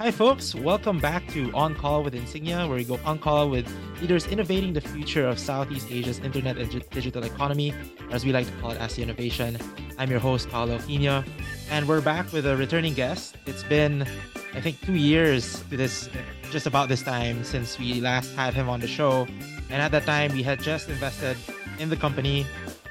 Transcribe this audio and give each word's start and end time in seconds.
Hi, 0.00 0.10
folks. 0.10 0.54
Welcome 0.54 0.98
back 0.98 1.28
to 1.34 1.52
On 1.52 1.74
Call 1.74 2.02
with 2.02 2.14
Insignia, 2.14 2.66
where 2.66 2.78
we 2.78 2.84
go 2.84 2.98
on 3.04 3.18
call 3.18 3.50
with 3.50 3.70
leaders 4.00 4.26
innovating 4.28 4.72
the 4.72 4.80
future 4.80 5.26
of 5.26 5.38
Southeast 5.38 5.92
Asia's 5.92 6.20
internet 6.20 6.56
and 6.56 6.70
digital 6.88 7.22
economy, 7.22 7.74
as 8.10 8.24
we 8.24 8.32
like 8.32 8.46
to 8.46 8.52
call 8.62 8.70
it, 8.70 8.78
ASEAN 8.78 9.02
Innovation. 9.02 9.58
I'm 9.98 10.10
your 10.10 10.18
host, 10.18 10.48
Paolo 10.48 10.78
Quino, 10.78 11.22
and 11.70 11.86
we're 11.86 12.00
back 12.00 12.32
with 12.32 12.46
a 12.46 12.56
returning 12.56 12.94
guest. 12.94 13.36
It's 13.44 13.62
been, 13.64 14.06
I 14.54 14.62
think, 14.62 14.80
two 14.80 14.94
years 14.94 15.62
to 15.68 15.76
this, 15.76 16.08
just 16.50 16.66
about 16.66 16.88
this 16.88 17.02
time 17.02 17.44
since 17.44 17.78
we 17.78 18.00
last 18.00 18.34
had 18.34 18.54
him 18.54 18.70
on 18.70 18.80
the 18.80 18.88
show. 18.88 19.26
And 19.68 19.82
at 19.82 19.92
that 19.92 20.06
time, 20.06 20.32
we 20.32 20.42
had 20.42 20.60
just 20.60 20.88
invested 20.88 21.36
in 21.78 21.90
the 21.90 21.96
company. 21.96 22.46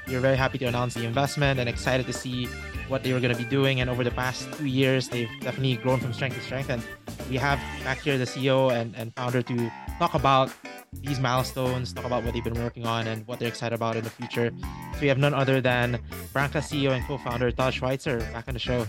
We 0.06 0.14
are 0.14 0.20
very 0.20 0.36
happy 0.36 0.58
to 0.58 0.66
announce 0.66 0.94
the 0.94 1.06
investment 1.06 1.58
and 1.58 1.68
excited 1.68 2.06
to 2.06 2.12
see 2.12 2.46
what 2.86 3.04
they 3.04 3.12
were 3.12 3.20
going 3.20 3.34
to 3.34 3.40
be 3.40 3.48
doing. 3.48 3.80
And 3.80 3.88
over 3.88 4.02
the 4.02 4.10
past 4.10 4.52
two 4.54 4.66
years, 4.66 5.08
they've 5.08 5.30
definitely 5.40 5.76
grown 5.76 6.00
from 6.00 6.12
strength 6.12 6.36
to 6.36 6.42
strength. 6.42 6.70
And 6.70 6.82
we 7.28 7.36
have 7.36 7.58
back 7.84 7.98
here 8.00 8.16
the 8.18 8.24
CEO 8.24 8.72
and, 8.72 8.94
and 8.96 9.14
founder 9.14 9.42
to 9.42 9.70
talk 9.98 10.14
about 10.14 10.52
these 10.92 11.20
milestones, 11.20 11.92
talk 11.92 12.04
about 12.04 12.24
what 12.24 12.34
they've 12.34 12.44
been 12.44 12.62
working 12.62 12.86
on 12.86 13.06
and 13.06 13.26
what 13.26 13.38
they're 13.38 13.48
excited 13.48 13.74
about 13.74 13.96
in 13.96 14.04
the 14.04 14.10
future. 14.10 14.50
So 14.94 15.00
we 15.00 15.08
have 15.08 15.18
none 15.18 15.34
other 15.34 15.60
than 15.60 16.00
Brankas 16.32 16.70
CEO 16.70 16.90
and 16.90 17.04
co-founder 17.04 17.50
Todd 17.52 17.74
Schweitzer 17.74 18.18
back 18.32 18.48
on 18.48 18.54
the 18.54 18.60
show. 18.60 18.86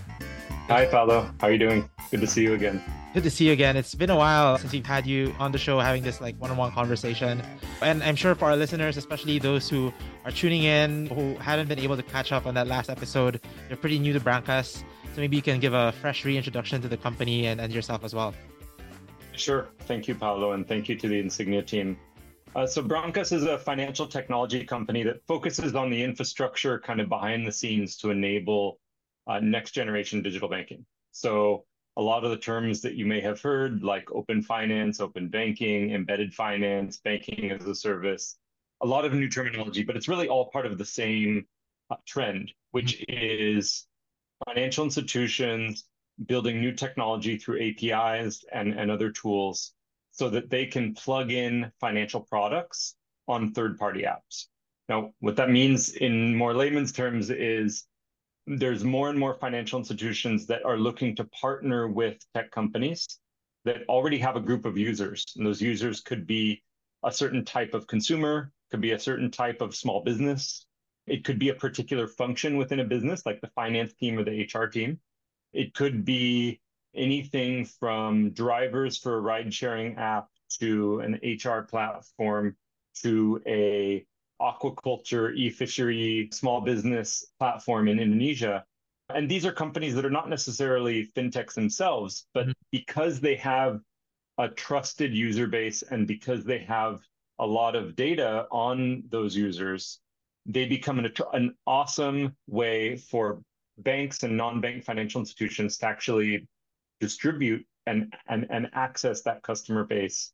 Hi, 0.68 0.86
Paolo. 0.86 1.30
How 1.40 1.48
are 1.48 1.52
you 1.52 1.58
doing? 1.58 1.88
Good 2.10 2.20
to 2.20 2.26
see 2.26 2.42
you 2.42 2.54
again. 2.54 2.82
Good 3.14 3.24
to 3.24 3.30
see 3.30 3.46
you 3.46 3.52
again. 3.52 3.76
It's 3.76 3.94
been 3.94 4.08
a 4.08 4.16
while 4.16 4.56
since 4.56 4.72
we've 4.72 4.86
had 4.86 5.06
you 5.06 5.34
on 5.38 5.52
the 5.52 5.58
show 5.58 5.78
having 5.80 6.02
this 6.02 6.20
like 6.20 6.34
one-on-one 6.40 6.72
conversation. 6.72 7.42
And 7.82 8.02
I'm 8.02 8.16
sure 8.16 8.34
for 8.34 8.46
our 8.46 8.56
listeners, 8.56 8.96
especially 8.96 9.38
those 9.38 9.68
who 9.68 9.92
are 10.24 10.30
tuning 10.30 10.62
in 10.62 11.06
who 11.08 11.34
haven't 11.34 11.68
been 11.68 11.78
able 11.78 11.96
to 11.96 12.02
catch 12.02 12.32
up 12.32 12.46
on 12.46 12.54
that 12.54 12.68
last 12.68 12.88
episode, 12.88 13.40
they're 13.68 13.76
pretty 13.76 13.98
new 13.98 14.14
to 14.14 14.20
Brankas. 14.20 14.82
So 15.14 15.20
maybe 15.20 15.36
you 15.36 15.42
can 15.42 15.60
give 15.60 15.74
a 15.74 15.92
fresh 15.92 16.24
reintroduction 16.24 16.80
to 16.82 16.88
the 16.88 16.96
company 16.96 17.46
and, 17.46 17.60
and 17.60 17.72
yourself 17.72 18.02
as 18.02 18.14
well. 18.14 18.34
Sure. 19.32 19.68
Thank 19.80 20.08
you, 20.08 20.14
Paolo, 20.14 20.52
and 20.52 20.66
thank 20.66 20.88
you 20.88 20.96
to 20.96 21.08
the 21.08 21.18
Insignia 21.18 21.62
team. 21.62 21.98
Uh, 22.54 22.66
so 22.66 22.82
Brankas 22.82 23.32
is 23.32 23.44
a 23.44 23.58
financial 23.58 24.06
technology 24.06 24.64
company 24.64 25.02
that 25.02 25.26
focuses 25.26 25.74
on 25.74 25.90
the 25.90 26.02
infrastructure 26.02 26.78
kind 26.78 27.00
of 27.00 27.08
behind 27.08 27.46
the 27.46 27.52
scenes 27.52 27.96
to 27.96 28.10
enable 28.10 28.78
uh, 29.26 29.38
next 29.40 29.72
generation 29.72 30.22
digital 30.22 30.48
banking. 30.48 30.84
So 31.12 31.64
a 31.96 32.02
lot 32.02 32.24
of 32.24 32.30
the 32.30 32.36
terms 32.36 32.80
that 32.82 32.94
you 32.94 33.06
may 33.06 33.20
have 33.20 33.40
heard, 33.40 33.82
like 33.82 34.10
open 34.12 34.42
finance, 34.42 35.00
open 35.00 35.28
banking, 35.28 35.92
embedded 35.92 36.32
finance, 36.34 36.98
banking 36.98 37.50
as 37.50 37.64
a 37.66 37.74
service, 37.74 38.38
a 38.82 38.86
lot 38.86 39.04
of 39.04 39.12
new 39.12 39.28
terminology, 39.28 39.82
but 39.82 39.96
it's 39.96 40.08
really 40.08 40.28
all 40.28 40.50
part 40.50 40.66
of 40.66 40.78
the 40.78 40.84
same 40.84 41.46
uh, 41.90 41.96
trend, 42.06 42.52
which 42.70 42.98
mm-hmm. 42.98 43.58
is 43.58 43.86
financial 44.46 44.84
institutions 44.84 45.84
building 46.26 46.60
new 46.60 46.72
technology 46.72 47.36
through 47.36 47.60
APIs 47.60 48.44
and, 48.52 48.72
and 48.74 48.90
other 48.90 49.10
tools 49.10 49.72
so 50.10 50.28
that 50.28 50.50
they 50.50 50.66
can 50.66 50.94
plug 50.94 51.30
in 51.32 51.72
financial 51.80 52.20
products 52.20 52.94
on 53.28 53.52
third 53.52 53.78
party 53.78 54.02
apps. 54.02 54.46
Now, 54.88 55.12
what 55.20 55.36
that 55.36 55.50
means 55.50 55.90
in 55.90 56.36
more 56.36 56.54
layman's 56.54 56.92
terms 56.92 57.30
is 57.30 57.86
there's 58.46 58.84
more 58.84 59.08
and 59.08 59.18
more 59.18 59.34
financial 59.34 59.78
institutions 59.78 60.46
that 60.46 60.64
are 60.64 60.76
looking 60.76 61.14
to 61.16 61.24
partner 61.24 61.88
with 61.88 62.18
tech 62.34 62.50
companies 62.50 63.06
that 63.64 63.82
already 63.88 64.18
have 64.18 64.36
a 64.36 64.40
group 64.40 64.64
of 64.64 64.76
users. 64.76 65.24
And 65.36 65.46
those 65.46 65.62
users 65.62 66.00
could 66.00 66.26
be 66.26 66.62
a 67.04 67.12
certain 67.12 67.44
type 67.44 67.74
of 67.74 67.86
consumer, 67.86 68.50
could 68.70 68.80
be 68.80 68.92
a 68.92 68.98
certain 68.98 69.30
type 69.30 69.60
of 69.60 69.74
small 69.74 70.02
business. 70.02 70.66
It 71.06 71.24
could 71.24 71.38
be 71.38 71.48
a 71.48 71.54
particular 71.54 72.06
function 72.06 72.56
within 72.56 72.80
a 72.80 72.84
business, 72.84 73.26
like 73.26 73.40
the 73.40 73.48
finance 73.48 73.92
team 73.94 74.18
or 74.18 74.24
the 74.24 74.48
HR 74.52 74.66
team. 74.66 75.00
It 75.52 75.74
could 75.74 76.04
be 76.04 76.60
anything 76.94 77.64
from 77.64 78.30
drivers 78.30 78.98
for 78.98 79.16
a 79.16 79.20
ride 79.20 79.52
sharing 79.52 79.96
app 79.96 80.28
to 80.60 81.00
an 81.00 81.18
HR 81.22 81.62
platform 81.62 82.56
to 83.02 83.40
a 83.46 84.06
aquaculture, 84.40 85.34
e-fishery, 85.36 86.28
small 86.32 86.60
business 86.60 87.24
platform 87.38 87.88
in 87.88 87.98
Indonesia. 87.98 88.64
And 89.08 89.30
these 89.30 89.46
are 89.46 89.52
companies 89.52 89.94
that 89.94 90.04
are 90.04 90.10
not 90.10 90.28
necessarily 90.28 91.06
fintechs 91.16 91.54
themselves, 91.54 92.26
but 92.34 92.44
mm-hmm. 92.44 92.52
because 92.70 93.20
they 93.20 93.36
have 93.36 93.80
a 94.38 94.48
trusted 94.48 95.14
user 95.14 95.46
base 95.46 95.82
and 95.82 96.06
because 96.06 96.44
they 96.44 96.58
have 96.58 97.00
a 97.38 97.46
lot 97.46 97.76
of 97.76 97.94
data 97.94 98.46
on 98.50 99.04
those 99.08 99.36
users, 99.36 100.00
they 100.46 100.64
become 100.64 100.98
an, 100.98 101.12
an 101.32 101.54
awesome 101.66 102.34
way 102.48 102.96
for 102.96 103.40
banks 103.78 104.22
and 104.22 104.36
non-bank 104.36 104.84
financial 104.84 105.20
institutions 105.20 105.78
to 105.78 105.86
actually 105.86 106.46
distribute 107.00 107.64
and, 107.86 108.14
and, 108.28 108.46
and 108.50 108.68
access 108.74 109.22
that 109.22 109.42
customer 109.42 109.84
base 109.84 110.32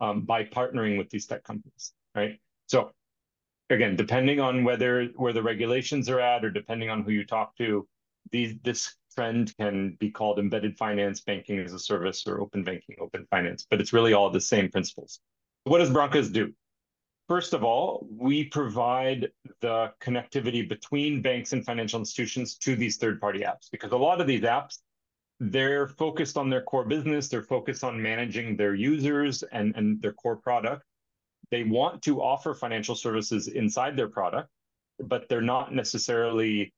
um, 0.00 0.22
by 0.22 0.44
partnering 0.44 0.98
with 0.98 1.10
these 1.10 1.26
tech 1.26 1.44
companies, 1.44 1.92
right? 2.14 2.38
So 2.66 2.92
again, 3.70 3.96
depending 3.96 4.40
on 4.40 4.64
whether 4.64 5.06
where 5.16 5.32
the 5.32 5.42
regulations 5.42 6.08
are 6.08 6.20
at 6.20 6.44
or 6.44 6.50
depending 6.50 6.90
on 6.90 7.02
who 7.02 7.12
you 7.12 7.24
talk 7.24 7.56
to, 7.56 7.86
these 8.30 8.56
this 8.62 8.94
trend 9.14 9.56
can 9.58 9.96
be 9.98 10.10
called 10.10 10.38
embedded 10.38 10.76
finance, 10.76 11.20
banking 11.20 11.58
as 11.58 11.72
a 11.72 11.78
service, 11.78 12.26
or 12.26 12.40
open 12.40 12.62
banking, 12.62 12.96
open 13.00 13.26
finance, 13.30 13.66
but 13.68 13.80
it's 13.80 13.92
really 13.92 14.12
all 14.12 14.30
the 14.30 14.40
same 14.40 14.70
principles. 14.70 15.20
What 15.64 15.78
does 15.78 15.90
Brankas 15.90 16.32
do? 16.32 16.52
First 17.28 17.52
of 17.52 17.62
all, 17.62 18.06
we 18.10 18.44
provide 18.44 19.28
the 19.60 19.92
connectivity 20.00 20.66
between 20.66 21.20
banks 21.20 21.52
and 21.52 21.64
financial 21.64 22.00
institutions 22.00 22.56
to 22.58 22.74
these 22.74 22.96
third-party 22.96 23.40
apps 23.40 23.70
because 23.70 23.92
a 23.92 23.96
lot 23.96 24.20
of 24.20 24.26
these 24.26 24.42
apps, 24.42 24.78
they're 25.38 25.86
focused 25.86 26.36
on 26.36 26.48
their 26.48 26.62
core 26.62 26.84
business, 26.84 27.28
they're 27.28 27.42
focused 27.42 27.84
on 27.84 28.00
managing 28.00 28.56
their 28.56 28.74
users 28.74 29.44
and, 29.52 29.76
and 29.76 30.00
their 30.02 30.14
core 30.14 30.36
product 30.36 30.84
they 31.50 31.64
want 31.64 32.02
to 32.02 32.20
offer 32.20 32.54
financial 32.54 32.94
services 32.94 33.48
inside 33.48 33.96
their 33.96 34.08
product, 34.08 34.50
but 35.00 35.28
they're 35.28 35.40
not 35.40 35.74
necessarily 35.74 36.74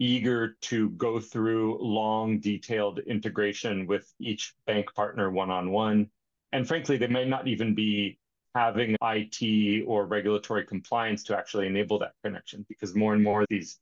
eager 0.00 0.56
to 0.60 0.90
go 0.90 1.20
through 1.20 1.78
long, 1.80 2.38
detailed 2.38 3.00
integration 3.00 3.86
with 3.86 4.12
each 4.20 4.54
bank 4.66 4.86
partner 4.94 5.30
one 5.30 5.50
on 5.50 5.70
one. 5.70 6.08
And 6.52 6.66
frankly, 6.66 6.96
they 6.96 7.08
may 7.08 7.24
not 7.24 7.48
even 7.48 7.74
be 7.74 8.18
having 8.58 8.96
IT 9.00 9.84
or 9.86 10.06
regulatory 10.06 10.64
compliance 10.64 11.22
to 11.24 11.36
actually 11.36 11.66
enable 11.66 11.98
that 12.00 12.12
connection 12.24 12.66
because 12.68 12.94
more 12.94 13.14
and 13.14 13.22
more 13.22 13.44
these 13.48 13.78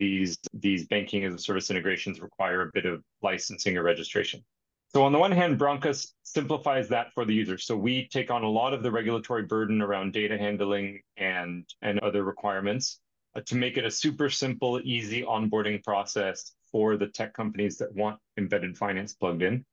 these 0.00 0.36
these 0.52 0.86
banking 0.86 1.24
as 1.24 1.32
a 1.32 1.38
service 1.38 1.70
integrations 1.70 2.20
require 2.20 2.62
a 2.62 2.70
bit 2.74 2.86
of 2.86 3.02
licensing 3.22 3.76
or 3.76 3.82
registration. 3.82 4.44
So 4.88 5.02
on 5.04 5.12
the 5.12 5.18
one 5.18 5.32
hand, 5.32 5.58
Brankas 5.58 6.12
simplifies 6.22 6.88
that 6.88 7.12
for 7.12 7.24
the 7.24 7.34
user. 7.34 7.58
So 7.58 7.76
we 7.76 8.08
take 8.08 8.30
on 8.30 8.42
a 8.42 8.48
lot 8.48 8.72
of 8.72 8.82
the 8.82 8.90
regulatory 8.90 9.42
burden 9.42 9.82
around 9.82 10.12
data 10.12 10.38
handling 10.38 11.02
and, 11.16 11.64
and 11.82 11.98
other 12.00 12.22
requirements 12.22 13.00
uh, 13.34 13.40
to 13.46 13.56
make 13.56 13.76
it 13.76 13.84
a 13.84 13.90
super 13.90 14.30
simple, 14.30 14.80
easy 14.84 15.22
onboarding 15.22 15.82
process 15.84 16.52
for 16.72 16.96
the 16.96 17.08
tech 17.08 17.34
companies 17.34 17.76
that 17.78 17.94
want 17.94 18.18
embedded 18.38 18.78
finance 18.78 19.12
plugged 19.14 19.42
in. 19.42 19.64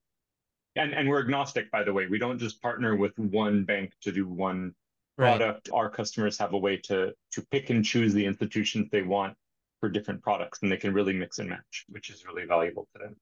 And, 0.75 0.93
and 0.93 1.07
we're 1.07 1.21
agnostic, 1.21 1.69
by 1.71 1.83
the 1.83 1.93
way. 1.93 2.07
We 2.07 2.17
don't 2.17 2.39
just 2.39 2.61
partner 2.61 2.95
with 2.95 3.17
one 3.17 3.63
bank 3.63 3.93
to 4.01 4.11
do 4.11 4.27
one 4.27 4.73
product. 5.17 5.69
Right. 5.69 5.77
Our 5.77 5.89
customers 5.89 6.37
have 6.39 6.53
a 6.53 6.57
way 6.57 6.77
to, 6.77 7.13
to 7.31 7.41
pick 7.51 7.69
and 7.69 7.85
choose 7.85 8.13
the 8.13 8.25
institutions 8.25 8.89
they 8.91 9.03
want 9.03 9.35
for 9.79 9.89
different 9.89 10.23
products, 10.23 10.59
and 10.61 10.71
they 10.71 10.77
can 10.77 10.93
really 10.93 11.13
mix 11.13 11.39
and 11.39 11.49
match, 11.49 11.85
which 11.89 12.09
is 12.09 12.25
really 12.25 12.45
valuable 12.45 12.87
to 12.93 13.03
them. 13.03 13.15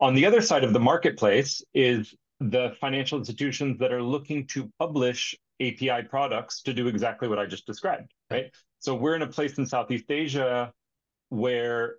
On 0.00 0.14
the 0.14 0.26
other 0.26 0.40
side 0.40 0.64
of 0.64 0.72
the 0.72 0.80
marketplace 0.80 1.62
is 1.74 2.14
the 2.40 2.74
financial 2.80 3.18
institutions 3.18 3.78
that 3.78 3.92
are 3.92 4.02
looking 4.02 4.46
to 4.48 4.68
publish 4.78 5.36
API 5.60 6.02
products 6.08 6.62
to 6.62 6.72
do 6.72 6.88
exactly 6.88 7.28
what 7.28 7.38
I 7.38 7.46
just 7.46 7.66
described, 7.66 8.10
right? 8.30 8.50
So 8.80 8.96
we're 8.96 9.14
in 9.14 9.22
a 9.22 9.28
place 9.28 9.58
in 9.58 9.66
Southeast 9.66 10.10
Asia 10.10 10.72
where 11.28 11.96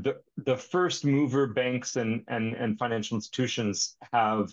the 0.00 0.20
the 0.38 0.56
first 0.56 1.04
mover 1.04 1.46
banks 1.46 1.96
and 1.96 2.24
and, 2.28 2.54
and 2.54 2.78
financial 2.78 3.16
institutions 3.16 3.96
have 4.12 4.52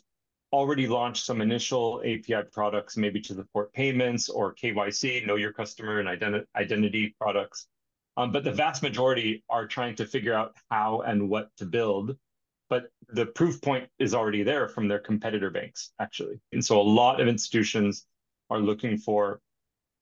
already 0.51 0.87
launched 0.87 1.25
some 1.25 1.41
initial 1.41 2.01
API 2.03 2.41
products, 2.51 2.97
maybe 2.97 3.21
to 3.21 3.35
support 3.35 3.71
payments 3.73 4.29
or 4.29 4.55
KYC, 4.55 5.25
know 5.25 5.35
your 5.35 5.53
customer 5.53 5.99
and 5.99 6.09
identi- 6.09 6.45
identity 6.55 7.15
products. 7.21 7.67
Um, 8.17 8.31
but 8.31 8.43
the 8.43 8.51
vast 8.51 8.81
majority 8.81 9.43
are 9.49 9.67
trying 9.67 9.95
to 9.97 10.05
figure 10.05 10.33
out 10.33 10.55
how 10.71 11.01
and 11.01 11.29
what 11.29 11.49
to 11.57 11.65
build 11.65 12.17
but 12.69 12.91
the 13.09 13.25
proof 13.25 13.61
point 13.61 13.89
is 13.97 14.13
already 14.13 14.43
there 14.43 14.67
from 14.67 14.87
their 14.87 14.99
competitor 14.99 15.49
banks, 15.49 15.91
actually. 15.99 16.39
And 16.53 16.63
so 16.63 16.79
a 16.79 16.83
lot 16.83 17.19
of 17.19 17.27
institutions 17.27 18.05
are 18.49 18.59
looking 18.59 18.97
for 18.97 19.41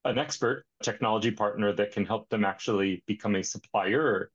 an 0.04 0.18
expert 0.18 0.66
technology 0.84 1.32
partner 1.32 1.74
that 1.74 1.92
can 1.92 2.06
help 2.06 2.30
them 2.30 2.46
actually 2.46 3.04
become 3.08 3.36
a 3.36 3.44
supplier 3.44 4.30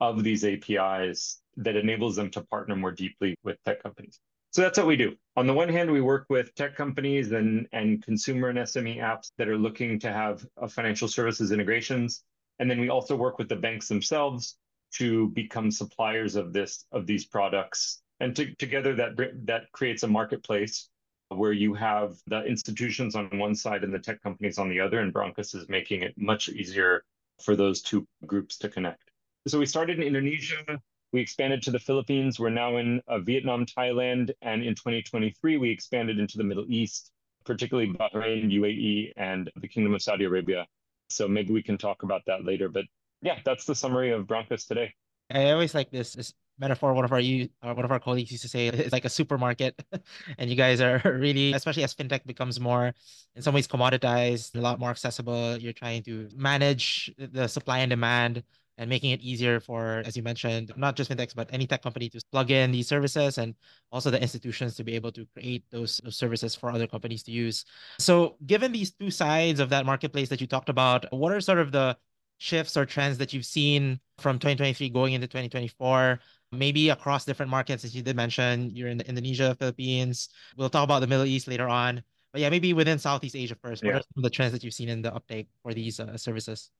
of 0.00 0.22
these 0.22 0.44
APIs 0.44 1.40
that 1.56 1.76
enables 1.76 2.16
them 2.16 2.30
to 2.30 2.42
partner 2.42 2.76
more 2.76 2.92
deeply 2.92 3.36
with 3.44 3.56
tech 3.64 3.82
companies. 3.82 4.18
So 4.52 4.62
that's 4.62 4.78
what 4.78 4.86
we 4.86 4.96
do. 4.96 5.14
On 5.36 5.46
the 5.46 5.52
one 5.52 5.68
hand, 5.68 5.90
we 5.90 6.00
work 6.00 6.26
with 6.30 6.54
tech 6.54 6.76
companies 6.76 7.32
and, 7.32 7.66
and 7.72 8.02
consumer 8.02 8.48
and 8.48 8.58
SME 8.58 8.98
apps 8.98 9.30
that 9.38 9.48
are 9.48 9.58
looking 9.58 9.98
to 10.00 10.12
have 10.12 10.46
uh, 10.60 10.66
financial 10.66 11.08
services 11.08 11.52
integrations. 11.52 12.22
And 12.58 12.70
then 12.70 12.80
we 12.80 12.88
also 12.88 13.16
work 13.16 13.38
with 13.38 13.48
the 13.48 13.56
banks 13.56 13.88
themselves 13.88 14.56
to 14.94 15.28
become 15.30 15.70
suppliers 15.70 16.36
of 16.36 16.52
this 16.52 16.86
of 16.92 17.06
these 17.06 17.26
products 17.26 18.00
And 18.20 18.34
to, 18.36 18.54
together 18.56 18.94
that 18.94 19.16
that 19.44 19.70
creates 19.72 20.02
a 20.02 20.08
marketplace 20.08 20.88
where 21.28 21.52
you 21.52 21.74
have 21.74 22.16
the 22.28 22.44
institutions 22.44 23.14
on 23.14 23.38
one 23.38 23.54
side 23.54 23.84
and 23.84 23.92
the 23.92 23.98
tech 23.98 24.22
companies 24.22 24.58
on 24.58 24.68
the 24.68 24.80
other, 24.80 25.00
and 25.00 25.12
Brankas 25.12 25.54
is 25.54 25.68
making 25.68 26.02
it 26.02 26.14
much 26.16 26.48
easier 26.48 27.04
for 27.42 27.56
those 27.56 27.82
two 27.82 28.06
groups 28.24 28.56
to 28.58 28.68
connect. 28.68 29.05
So 29.46 29.60
we 29.60 29.66
started 29.66 30.00
in 30.00 30.02
Indonesia, 30.04 30.80
we 31.12 31.20
expanded 31.20 31.62
to 31.62 31.70
the 31.70 31.78
Philippines, 31.78 32.40
we're 32.40 32.50
now 32.50 32.78
in 32.78 33.00
uh, 33.06 33.20
Vietnam, 33.20 33.64
Thailand, 33.64 34.32
and 34.42 34.64
in 34.64 34.74
2023 34.74 35.56
we 35.56 35.70
expanded 35.70 36.18
into 36.18 36.36
the 36.36 36.42
Middle 36.42 36.64
East, 36.68 37.12
particularly 37.44 37.92
Bahrain, 37.92 38.50
UAE, 38.50 39.12
and 39.16 39.48
the 39.54 39.68
Kingdom 39.68 39.94
of 39.94 40.02
Saudi 40.02 40.24
Arabia. 40.24 40.66
So 41.10 41.28
maybe 41.28 41.52
we 41.52 41.62
can 41.62 41.78
talk 41.78 42.02
about 42.02 42.22
that 42.26 42.44
later. 42.44 42.68
But 42.68 42.86
yeah, 43.22 43.38
that's 43.44 43.64
the 43.66 43.74
summary 43.76 44.10
of 44.10 44.26
Brankas 44.26 44.66
today. 44.66 44.92
I 45.30 45.52
always 45.52 45.76
like 45.76 45.92
this, 45.92 46.14
this 46.14 46.34
metaphor. 46.58 46.92
One 46.92 47.04
of 47.04 47.12
our 47.12 47.20
you, 47.20 47.48
uh, 47.62 47.72
one 47.72 47.84
of 47.84 47.92
our 47.92 48.00
colleagues 48.00 48.32
used 48.32 48.42
to 48.42 48.48
say 48.48 48.66
it's 48.66 48.92
like 48.92 49.04
a 49.04 49.08
supermarket, 49.08 49.80
and 50.38 50.50
you 50.50 50.56
guys 50.56 50.80
are 50.80 51.00
really, 51.04 51.52
especially 51.52 51.84
as 51.84 51.94
fintech 51.94 52.26
becomes 52.26 52.58
more, 52.58 52.92
in 53.36 53.42
some 53.42 53.54
ways, 53.54 53.68
commoditized, 53.68 54.56
a 54.56 54.60
lot 54.60 54.80
more 54.80 54.90
accessible. 54.90 55.56
You're 55.56 55.72
trying 55.72 56.02
to 56.04 56.28
manage 56.34 57.14
the 57.16 57.46
supply 57.46 57.78
and 57.78 57.90
demand 57.90 58.42
and 58.78 58.90
making 58.90 59.10
it 59.10 59.20
easier 59.20 59.58
for, 59.58 60.02
as 60.04 60.16
you 60.16 60.22
mentioned, 60.22 60.72
not 60.76 60.96
just 60.96 61.10
fintechs, 61.10 61.34
but 61.34 61.48
any 61.52 61.66
tech 61.66 61.82
company 61.82 62.08
to 62.10 62.20
plug 62.30 62.50
in 62.50 62.70
these 62.70 62.86
services 62.86 63.38
and 63.38 63.54
also 63.90 64.10
the 64.10 64.20
institutions 64.20 64.76
to 64.76 64.84
be 64.84 64.94
able 64.94 65.10
to 65.12 65.26
create 65.34 65.64
those, 65.70 65.98
those 66.04 66.16
services 66.16 66.54
for 66.54 66.70
other 66.70 66.86
companies 66.86 67.22
to 67.22 67.30
use. 67.30 67.64
So, 67.98 68.36
given 68.46 68.72
these 68.72 68.90
two 68.90 69.10
sides 69.10 69.60
of 69.60 69.70
that 69.70 69.86
marketplace 69.86 70.28
that 70.28 70.40
you 70.40 70.46
talked 70.46 70.68
about, 70.68 71.06
what 71.12 71.32
are 71.32 71.40
sort 71.40 71.58
of 71.58 71.72
the 71.72 71.96
shifts 72.38 72.76
or 72.76 72.84
trends 72.84 73.16
that 73.18 73.32
you've 73.32 73.46
seen 73.46 73.98
from 74.18 74.38
2023 74.38 74.90
going 74.90 75.14
into 75.14 75.26
2024? 75.26 76.20
Maybe 76.52 76.90
across 76.90 77.24
different 77.24 77.50
markets, 77.50 77.84
as 77.84 77.94
you 77.96 78.02
did 78.02 78.14
mention, 78.14 78.70
you're 78.70 78.88
in 78.88 79.00
Indonesia, 79.00 79.56
Philippines. 79.58 80.28
We'll 80.56 80.70
talk 80.70 80.84
about 80.84 81.00
the 81.00 81.06
Middle 81.06 81.24
East 81.26 81.48
later 81.48 81.68
on. 81.68 82.02
But 82.32 82.42
yeah, 82.42 82.50
maybe 82.50 82.72
within 82.72 82.98
Southeast 82.98 83.34
Asia 83.34 83.56
first. 83.60 83.82
What 83.82 83.90
yeah. 83.90 83.96
are 83.96 84.00
some 84.00 84.18
of 84.18 84.22
the 84.22 84.30
trends 84.30 84.52
that 84.52 84.62
you've 84.62 84.74
seen 84.74 84.90
in 84.90 85.00
the 85.00 85.14
uptake 85.14 85.48
for 85.62 85.72
these 85.72 85.98
uh, 85.98 86.16
services? 86.16 86.70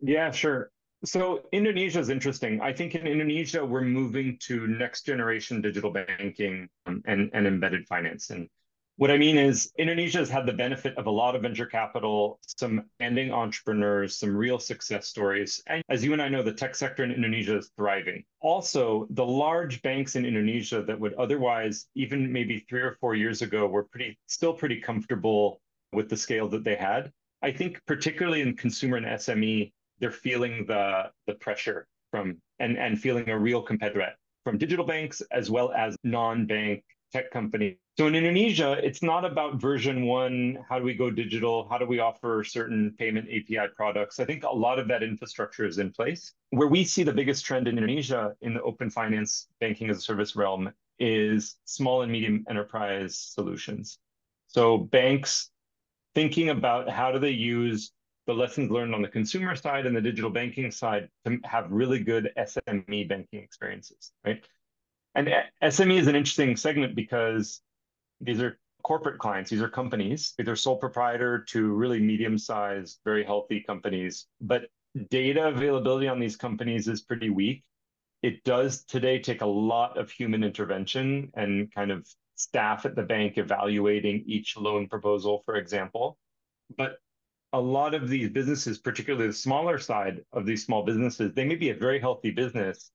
Yeah, 0.00 0.30
sure. 0.30 0.70
So 1.04 1.42
Indonesia 1.52 2.00
is 2.00 2.08
interesting. 2.08 2.60
I 2.60 2.72
think 2.72 2.94
in 2.94 3.06
Indonesia, 3.06 3.64
we're 3.64 3.82
moving 3.82 4.38
to 4.42 4.66
next 4.66 5.04
generation 5.04 5.60
digital 5.60 5.90
banking 5.90 6.68
um, 6.86 7.02
and, 7.06 7.30
and 7.34 7.46
embedded 7.46 7.86
finance. 7.86 8.30
And 8.30 8.48
what 8.96 9.10
I 9.10 9.18
mean 9.18 9.36
is 9.36 9.70
Indonesia 9.76 10.18
has 10.18 10.30
had 10.30 10.46
the 10.46 10.54
benefit 10.54 10.96
of 10.96 11.06
a 11.06 11.10
lot 11.10 11.36
of 11.36 11.42
venture 11.42 11.66
capital, 11.66 12.38
some 12.46 12.84
ending 12.98 13.30
entrepreneurs, 13.30 14.16
some 14.16 14.34
real 14.34 14.58
success 14.58 15.06
stories. 15.06 15.62
And 15.66 15.82
as 15.90 16.02
you 16.02 16.14
and 16.14 16.22
I 16.22 16.30
know, 16.30 16.42
the 16.42 16.52
tech 16.52 16.74
sector 16.74 17.04
in 17.04 17.12
Indonesia 17.12 17.58
is 17.58 17.70
thriving. 17.76 18.24
Also, 18.40 19.06
the 19.10 19.26
large 19.26 19.82
banks 19.82 20.16
in 20.16 20.24
Indonesia 20.24 20.82
that 20.82 20.98
would 20.98 21.12
otherwise, 21.14 21.88
even 21.94 22.32
maybe 22.32 22.64
three 22.70 22.80
or 22.80 22.96
four 23.02 23.14
years 23.14 23.42
ago, 23.42 23.66
were 23.66 23.84
pretty 23.84 24.18
still 24.28 24.54
pretty 24.54 24.80
comfortable 24.80 25.60
with 25.92 26.08
the 26.08 26.16
scale 26.16 26.48
that 26.48 26.64
they 26.64 26.76
had. 26.76 27.12
I 27.42 27.52
think 27.52 27.78
particularly 27.86 28.40
in 28.40 28.56
consumer 28.56 28.96
and 28.96 29.06
SME, 29.06 29.72
they're 30.00 30.10
feeling 30.10 30.64
the 30.66 31.10
the 31.26 31.34
pressure 31.34 31.86
from 32.10 32.40
and 32.58 32.76
and 32.78 33.00
feeling 33.00 33.28
a 33.28 33.38
real 33.38 33.62
competitor 33.62 34.12
from 34.44 34.58
digital 34.58 34.84
banks 34.84 35.22
as 35.32 35.50
well 35.50 35.72
as 35.72 35.96
non-bank 36.04 36.84
tech 37.12 37.30
companies. 37.30 37.76
So 37.98 38.06
in 38.06 38.14
Indonesia, 38.14 38.78
it's 38.82 39.02
not 39.02 39.24
about 39.24 39.60
version 39.60 40.04
one, 40.04 40.58
how 40.68 40.78
do 40.78 40.84
we 40.84 40.92
go 40.92 41.10
digital? 41.10 41.66
How 41.68 41.78
do 41.78 41.86
we 41.86 41.98
offer 41.98 42.44
certain 42.44 42.94
payment 42.98 43.26
API 43.28 43.68
products? 43.74 44.20
I 44.20 44.24
think 44.26 44.44
a 44.44 44.50
lot 44.50 44.78
of 44.78 44.86
that 44.88 45.02
infrastructure 45.02 45.64
is 45.64 45.78
in 45.78 45.90
place. 45.92 46.32
Where 46.50 46.68
we 46.68 46.84
see 46.84 47.04
the 47.04 47.12
biggest 47.12 47.46
trend 47.46 47.68
in 47.68 47.78
Indonesia 47.78 48.34
in 48.42 48.52
the 48.54 48.62
open 48.62 48.90
finance 48.90 49.48
banking 49.60 49.88
as 49.88 49.96
a 49.98 50.00
service 50.00 50.36
realm 50.36 50.70
is 50.98 51.56
small 51.64 52.02
and 52.02 52.12
medium 52.12 52.44
enterprise 52.50 53.16
solutions. 53.16 53.98
So 54.46 54.76
banks 54.76 55.50
thinking 56.14 56.50
about 56.50 56.88
how 56.88 57.12
do 57.12 57.18
they 57.18 57.30
use 57.30 57.92
the 58.26 58.34
lessons 58.34 58.70
learned 58.70 58.94
on 58.94 59.02
the 59.02 59.08
consumer 59.08 59.54
side 59.54 59.86
and 59.86 59.96
the 59.96 60.00
digital 60.00 60.30
banking 60.30 60.70
side 60.70 61.08
to 61.24 61.38
have 61.44 61.70
really 61.70 62.00
good 62.00 62.30
SME 62.36 63.08
banking 63.08 63.40
experiences, 63.40 64.12
right? 64.24 64.44
And 65.14 65.28
SME 65.62 65.98
is 65.98 66.08
an 66.08 66.16
interesting 66.16 66.56
segment 66.56 66.94
because 66.94 67.62
these 68.20 68.40
are 68.40 68.58
corporate 68.82 69.18
clients, 69.18 69.50
these 69.50 69.62
are 69.62 69.68
companies, 69.68 70.34
either 70.38 70.56
sole 70.56 70.76
proprietor 70.76 71.44
to 71.48 71.72
really 71.72 72.00
medium 72.00 72.36
sized, 72.36 73.00
very 73.04 73.24
healthy 73.24 73.60
companies. 73.60 74.26
But 74.40 74.68
data 75.10 75.48
availability 75.48 76.08
on 76.08 76.20
these 76.20 76.36
companies 76.36 76.88
is 76.88 77.02
pretty 77.02 77.30
weak. 77.30 77.64
It 78.22 78.44
does 78.44 78.84
today 78.84 79.18
take 79.18 79.42
a 79.42 79.46
lot 79.46 79.98
of 79.98 80.10
human 80.10 80.42
intervention 80.42 81.30
and 81.34 81.72
kind 81.72 81.90
of 81.90 82.06
staff 82.34 82.84
at 82.86 82.94
the 82.94 83.02
bank 83.02 83.38
evaluating 83.38 84.24
each 84.26 84.56
loan 84.56 84.88
proposal, 84.88 85.42
for 85.44 85.56
example. 85.56 86.18
But 86.76 86.98
a 87.56 87.60
lot 87.60 87.94
of 87.94 88.10
these 88.10 88.28
businesses, 88.28 88.78
particularly 88.78 89.28
the 89.28 89.32
smaller 89.32 89.78
side 89.78 90.22
of 90.34 90.44
these 90.44 90.62
small 90.62 90.84
businesses, 90.84 91.32
they 91.32 91.44
may 91.44 91.54
be 91.54 91.70
a 91.70 91.74
very 91.74 91.98
healthy 91.98 92.30
business, 92.30 92.90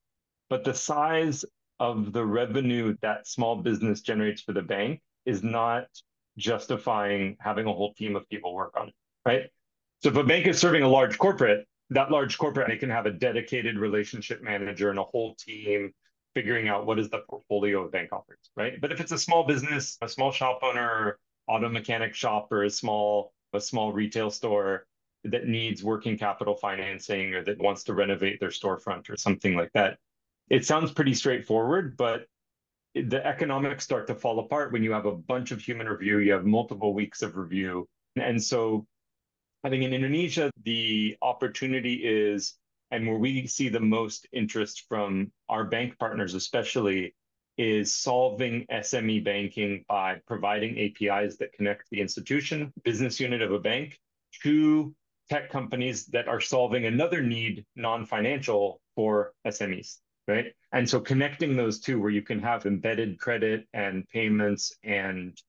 but 0.51 0.63
the 0.63 0.73
size 0.73 1.43
of 1.79 2.13
the 2.13 2.23
revenue 2.23 2.95
that 3.01 3.27
small 3.27 3.55
business 3.55 4.01
generates 4.01 4.43
for 4.43 4.53
the 4.53 4.61
bank 4.61 5.01
is 5.25 5.41
not 5.41 5.87
justifying 6.37 7.35
having 7.39 7.65
a 7.65 7.73
whole 7.73 7.91
team 7.95 8.15
of 8.15 8.29
people 8.29 8.53
work 8.53 8.71
on 8.79 8.89
it, 8.89 8.93
right? 9.25 9.49
So 10.03 10.09
if 10.09 10.15
a 10.15 10.23
bank 10.23 10.45
is 10.45 10.59
serving 10.59 10.83
a 10.83 10.87
large 10.87 11.17
corporate, 11.17 11.67
that 11.89 12.11
large 12.11 12.37
corporate 12.37 12.67
they 12.67 12.77
can 12.77 12.91
have 12.91 13.07
a 13.07 13.11
dedicated 13.11 13.79
relationship 13.79 14.43
manager 14.43 14.91
and 14.91 14.99
a 14.99 15.03
whole 15.03 15.33
team 15.35 15.91
figuring 16.35 16.69
out 16.69 16.85
what 16.85 16.99
is 16.99 17.09
the 17.09 17.23
portfolio 17.27 17.83
of 17.83 17.91
bank 17.91 18.09
offers, 18.13 18.51
right? 18.55 18.79
But 18.79 18.91
if 18.91 19.01
it's 19.01 19.11
a 19.11 19.17
small 19.17 19.43
business, 19.43 19.97
a 20.03 20.07
small 20.07 20.31
shop 20.31 20.59
owner, 20.61 21.17
auto 21.47 21.67
mechanic 21.67 22.13
shop, 22.13 22.51
or 22.51 22.63
a 22.65 22.69
small 22.69 23.33
a 23.53 23.61
small 23.61 23.91
retail 23.93 24.29
store 24.29 24.85
that 25.23 25.47
needs 25.47 25.83
working 25.83 26.17
capital 26.17 26.55
financing 26.55 27.33
or 27.35 27.43
that 27.43 27.59
wants 27.59 27.83
to 27.83 27.93
renovate 27.93 28.39
their 28.39 28.49
storefront 28.49 29.09
or 29.09 29.17
something 29.17 29.55
like 29.55 29.71
that. 29.73 29.97
It 30.49 30.65
sounds 30.65 30.91
pretty 30.91 31.13
straightforward, 31.13 31.95
but 31.95 32.25
the 32.95 33.25
economics 33.25 33.83
start 33.83 34.07
to 34.07 34.15
fall 34.15 34.39
apart 34.39 34.73
when 34.73 34.83
you 34.83 34.91
have 34.91 35.05
a 35.05 35.15
bunch 35.15 35.51
of 35.51 35.61
human 35.61 35.87
review, 35.87 36.17
you 36.19 36.33
have 36.33 36.45
multiple 36.45 36.93
weeks 36.93 37.21
of 37.21 37.37
review. 37.37 37.87
And 38.15 38.43
so 38.43 38.85
I 39.63 39.69
think 39.69 39.83
in 39.83 39.93
Indonesia, 39.93 40.51
the 40.63 41.15
opportunity 41.21 42.01
is, 42.03 42.55
and 42.89 43.07
where 43.07 43.17
we 43.17 43.47
see 43.47 43.69
the 43.69 43.79
most 43.79 44.27
interest 44.33 44.85
from 44.89 45.31
our 45.47 45.63
bank 45.63 45.97
partners, 45.99 46.33
especially, 46.33 47.15
is 47.61 47.95
solving 47.95 48.65
SME 48.71 49.23
banking 49.23 49.85
by 49.87 50.19
providing 50.25 50.79
APIs 50.79 51.37
that 51.37 51.53
connect 51.53 51.87
the 51.91 52.01
institution, 52.01 52.73
business 52.83 53.19
unit 53.19 53.43
of 53.43 53.51
a 53.51 53.59
bank, 53.59 53.99
to 54.41 54.95
tech 55.29 55.51
companies 55.51 56.07
that 56.07 56.27
are 56.27 56.41
solving 56.41 56.87
another 56.87 57.21
need, 57.21 57.63
non 57.75 58.03
financial, 58.07 58.81
for 58.95 59.33
SMEs, 59.45 59.97
right? 60.27 60.47
And 60.71 60.89
so 60.89 60.99
connecting 60.99 61.55
those 61.55 61.79
two, 61.79 62.01
where 62.01 62.09
you 62.09 62.23
can 62.23 62.39
have 62.39 62.65
embedded 62.65 63.19
credit 63.19 63.67
and 63.73 64.09
payments 64.09 64.75
and 64.83 65.39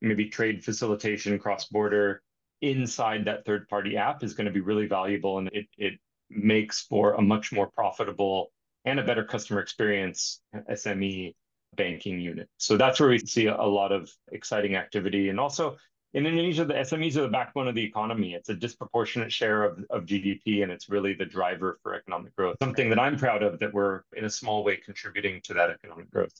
maybe 0.00 0.28
trade 0.28 0.64
facilitation 0.64 1.38
cross 1.38 1.66
border 1.66 2.20
inside 2.62 3.26
that 3.26 3.44
third 3.44 3.68
party 3.68 3.96
app 3.96 4.24
is 4.24 4.34
going 4.34 4.46
to 4.46 4.52
be 4.52 4.60
really 4.60 4.86
valuable 4.86 5.38
and 5.38 5.48
it, 5.52 5.66
it 5.78 5.94
makes 6.30 6.82
for 6.82 7.14
a 7.14 7.22
much 7.22 7.52
more 7.52 7.68
profitable 7.68 8.52
and 8.84 8.98
a 8.98 9.04
better 9.04 9.24
customer 9.24 9.60
experience 9.60 10.40
SME 10.70 11.34
banking 11.76 12.20
unit. 12.20 12.48
So 12.58 12.76
that's 12.76 13.00
where 13.00 13.08
we 13.08 13.18
see 13.18 13.46
a 13.46 13.56
lot 13.56 13.92
of 13.92 14.10
exciting 14.32 14.76
activity. 14.76 15.28
And 15.28 15.38
also 15.38 15.76
in 16.12 16.26
Indonesia, 16.26 16.64
the 16.64 16.74
SMEs 16.74 17.16
are 17.16 17.22
the 17.22 17.28
backbone 17.28 17.68
of 17.68 17.74
the 17.74 17.84
economy. 17.84 18.34
It's 18.34 18.48
a 18.48 18.54
disproportionate 18.54 19.32
share 19.32 19.62
of, 19.62 19.84
of 19.90 20.06
GDP, 20.06 20.64
and 20.64 20.72
it's 20.72 20.88
really 20.88 21.14
the 21.14 21.24
driver 21.24 21.78
for 21.82 21.94
economic 21.94 22.34
growth. 22.34 22.56
Something 22.60 22.90
that 22.90 22.98
I'm 22.98 23.16
proud 23.16 23.42
of 23.42 23.60
that 23.60 23.72
we're 23.72 24.02
in 24.16 24.24
a 24.24 24.30
small 24.30 24.64
way 24.64 24.76
contributing 24.76 25.40
to 25.44 25.54
that 25.54 25.70
economic 25.70 26.10
growth. 26.10 26.32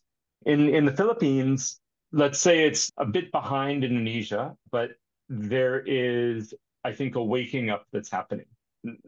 In, 0.46 0.68
in 0.68 0.84
the 0.84 0.92
Philippines, 0.92 1.80
let's 2.12 2.40
say 2.40 2.64
it's 2.64 2.90
a 2.96 3.06
bit 3.06 3.30
behind 3.30 3.84
Indonesia, 3.84 4.56
but 4.72 4.90
there 5.28 5.80
is, 5.86 6.52
I 6.82 6.92
think, 6.92 7.14
a 7.14 7.22
waking 7.22 7.70
up 7.70 7.84
that's 7.92 8.10
happening. 8.10 8.46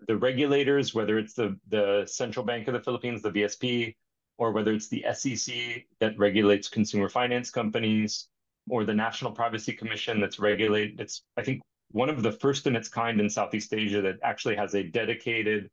The 0.07 0.17
regulators, 0.17 0.95
whether 0.95 1.19
it's 1.19 1.35
the, 1.35 1.59
the 1.69 2.05
Central 2.07 2.45
Bank 2.45 2.69
of 2.69 2.75
the 2.75 2.81
Philippines, 2.81 3.23
the 3.23 3.33
BSP, 3.33 3.97
or 4.43 4.51
whether 4.51 4.73
it's 4.73 4.89
the 4.89 5.05
SEC 5.15 5.55
that 6.01 6.19
regulates 6.19 6.69
consumer 6.69 7.09
finance 7.09 7.49
companies, 7.49 8.27
or 8.69 8.85
the 8.85 8.93
National 8.93 9.31
Privacy 9.31 9.73
Commission 9.73 10.21
that's 10.21 10.41
regulated. 10.41 11.01
It's, 11.01 11.23
I 11.37 11.45
think, 11.45 11.63
one 11.93 12.11
of 12.11 12.25
the 12.25 12.33
first 12.33 12.67
in 12.67 12.75
its 12.75 12.89
kind 12.89 13.21
in 13.21 13.31
Southeast 13.31 13.73
Asia 13.73 14.03
that 14.03 14.17
actually 14.25 14.57
has 14.57 14.75
a 14.75 14.83
dedicated 14.83 15.71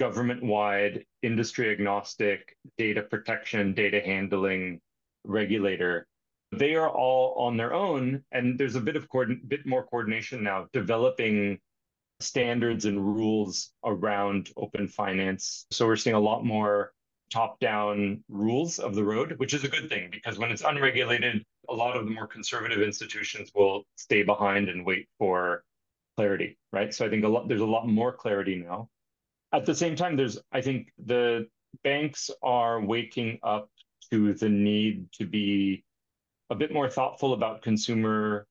government-wide, 0.00 1.04
industry-agnostic 1.22 2.56
data 2.76 3.02
protection, 3.02 3.72
data 3.72 4.00
handling 4.04 4.80
regulator. 5.22 6.08
They 6.50 6.74
are 6.74 6.90
all 6.90 7.34
on 7.38 7.56
their 7.56 7.72
own, 7.72 8.24
and 8.32 8.58
there's 8.58 8.74
a 8.74 8.80
bit 8.80 8.96
of 8.96 9.06
bit 9.46 9.64
more 9.64 9.86
coordination 9.86 10.42
now, 10.42 10.66
developing 10.72 11.60
standards 12.18 12.84
and 12.84 12.98
rules 12.98 13.70
around 13.84 14.50
open 14.56 14.88
finance. 14.88 15.66
So 15.70 15.86
we're 15.86 15.94
seeing 15.94 16.16
a 16.16 16.20
lot 16.20 16.44
more 16.44 16.92
top 17.30 17.58
down 17.60 18.22
rules 18.28 18.78
of 18.78 18.94
the 18.94 19.04
road, 19.04 19.34
which 19.38 19.54
is 19.54 19.64
a 19.64 19.68
good 19.68 19.88
thing 19.88 20.08
because 20.10 20.38
when 20.38 20.50
it's 20.50 20.62
unregulated, 20.62 21.44
a 21.68 21.74
lot 21.74 21.96
of 21.96 22.04
the 22.04 22.10
more 22.10 22.26
conservative 22.26 22.80
institutions 22.80 23.50
will 23.54 23.84
stay 23.96 24.22
behind 24.22 24.68
and 24.68 24.84
wait 24.84 25.08
for 25.18 25.64
clarity, 26.16 26.56
right? 26.72 26.94
So 26.94 27.04
I 27.04 27.10
think 27.10 27.24
a 27.24 27.28
lot, 27.28 27.48
there's 27.48 27.60
a 27.60 27.66
lot 27.66 27.86
more 27.86 28.12
clarity 28.12 28.56
now. 28.56 28.88
At 29.52 29.66
the 29.66 29.74
same 29.74 29.96
time, 29.96 30.16
there's, 30.16 30.38
I 30.52 30.60
think 30.60 30.88
the 31.04 31.48
banks 31.82 32.30
are 32.42 32.80
waking 32.80 33.38
up 33.42 33.70
to 34.10 34.34
the 34.34 34.48
need 34.48 35.10
to 35.12 35.26
be 35.26 35.84
a 36.50 36.54
bit 36.54 36.72
more 36.72 36.88
thoughtful 36.88 37.32
about 37.32 37.62
consumer 37.62 38.46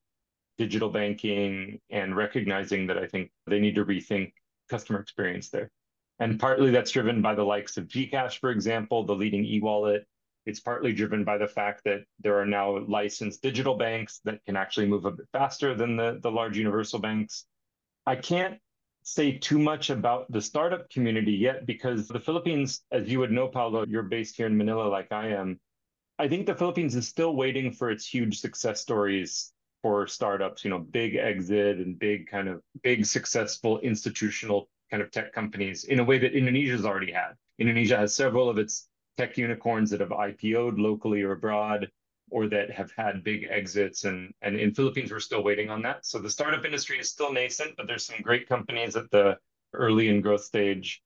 digital 0.57 0.89
banking 0.89 1.79
and 1.89 2.15
recognizing 2.15 2.87
that 2.87 2.97
I 2.97 3.07
think 3.07 3.31
they 3.47 3.59
need 3.59 3.75
to 3.75 3.85
rethink 3.85 4.33
customer 4.69 4.99
experience 4.99 5.49
there. 5.49 5.69
And 6.19 6.39
partly 6.39 6.71
that's 6.71 6.91
driven 6.91 7.21
by 7.21 7.35
the 7.35 7.43
likes 7.43 7.77
of 7.77 7.87
Gcash, 7.87 8.39
for 8.39 8.49
example, 8.49 9.03
the 9.03 9.15
leading 9.15 9.43
e-wallet. 9.43 10.05
It's 10.45 10.59
partly 10.59 10.93
driven 10.93 11.23
by 11.23 11.37
the 11.37 11.47
fact 11.47 11.83
that 11.85 12.03
there 12.19 12.39
are 12.39 12.45
now 12.45 12.77
licensed 12.87 13.41
digital 13.41 13.75
banks 13.75 14.21
that 14.25 14.43
can 14.45 14.55
actually 14.55 14.85
move 14.87 15.05
a 15.05 15.11
bit 15.11 15.25
faster 15.31 15.73
than 15.73 15.97
the, 15.97 16.19
the 16.21 16.31
large 16.31 16.57
universal 16.57 16.99
banks. 16.99 17.45
I 18.05 18.15
can't 18.15 18.59
say 19.03 19.37
too 19.37 19.59
much 19.59 19.89
about 19.89 20.31
the 20.31 20.41
startup 20.41 20.89
community 20.89 21.33
yet 21.33 21.65
because 21.65 22.07
the 22.07 22.19
Philippines, 22.19 22.83
as 22.91 23.07
you 23.09 23.19
would 23.19 23.31
know, 23.31 23.47
Paulo, 23.47 23.85
you're 23.87 24.03
based 24.03 24.37
here 24.37 24.47
in 24.47 24.57
Manila 24.57 24.87
like 24.87 25.11
I 25.11 25.29
am. 25.29 25.59
I 26.17 26.27
think 26.27 26.45
the 26.45 26.55
Philippines 26.55 26.95
is 26.95 27.07
still 27.07 27.35
waiting 27.35 27.71
for 27.71 27.91
its 27.91 28.07
huge 28.07 28.39
success 28.39 28.81
stories 28.81 29.51
for 29.81 30.07
startups, 30.07 30.63
you 30.63 30.69
know, 30.69 30.79
big 30.79 31.15
exit 31.15 31.77
and 31.77 31.99
big 31.99 32.27
kind 32.27 32.47
of 32.47 32.61
big 32.83 33.05
successful 33.05 33.79
institutional 33.79 34.69
kind 34.89 35.01
of 35.01 35.11
tech 35.11 35.33
companies 35.33 35.85
in 35.85 35.99
a 35.99 36.03
way 36.03 36.17
that 36.17 36.33
Indonesia's 36.33 36.85
already 36.85 37.11
had. 37.11 37.33
Indonesia 37.59 37.97
has 37.97 38.15
several 38.15 38.49
of 38.49 38.57
its 38.57 38.87
tech 39.17 39.37
unicorns 39.37 39.89
that 39.91 40.01
have 40.01 40.09
IPO'd 40.09 40.77
locally 40.77 41.21
or 41.21 41.31
abroad 41.31 41.89
or 42.31 42.47
that 42.47 42.71
have 42.71 42.91
had 42.97 43.23
big 43.23 43.47
exits 43.49 44.03
and 44.03 44.33
and 44.41 44.59
in 44.59 44.73
Philippines 44.73 45.11
we're 45.11 45.19
still 45.19 45.43
waiting 45.43 45.69
on 45.69 45.81
that. 45.83 46.05
So 46.05 46.19
the 46.19 46.29
startup 46.29 46.65
industry 46.65 46.99
is 46.99 47.09
still 47.09 47.31
nascent, 47.31 47.75
but 47.77 47.87
there's 47.87 48.05
some 48.05 48.21
great 48.21 48.49
companies 48.49 48.95
at 48.95 49.09
the 49.11 49.37
early 49.73 50.09
and 50.09 50.23
growth 50.23 50.43
stage. 50.43 51.01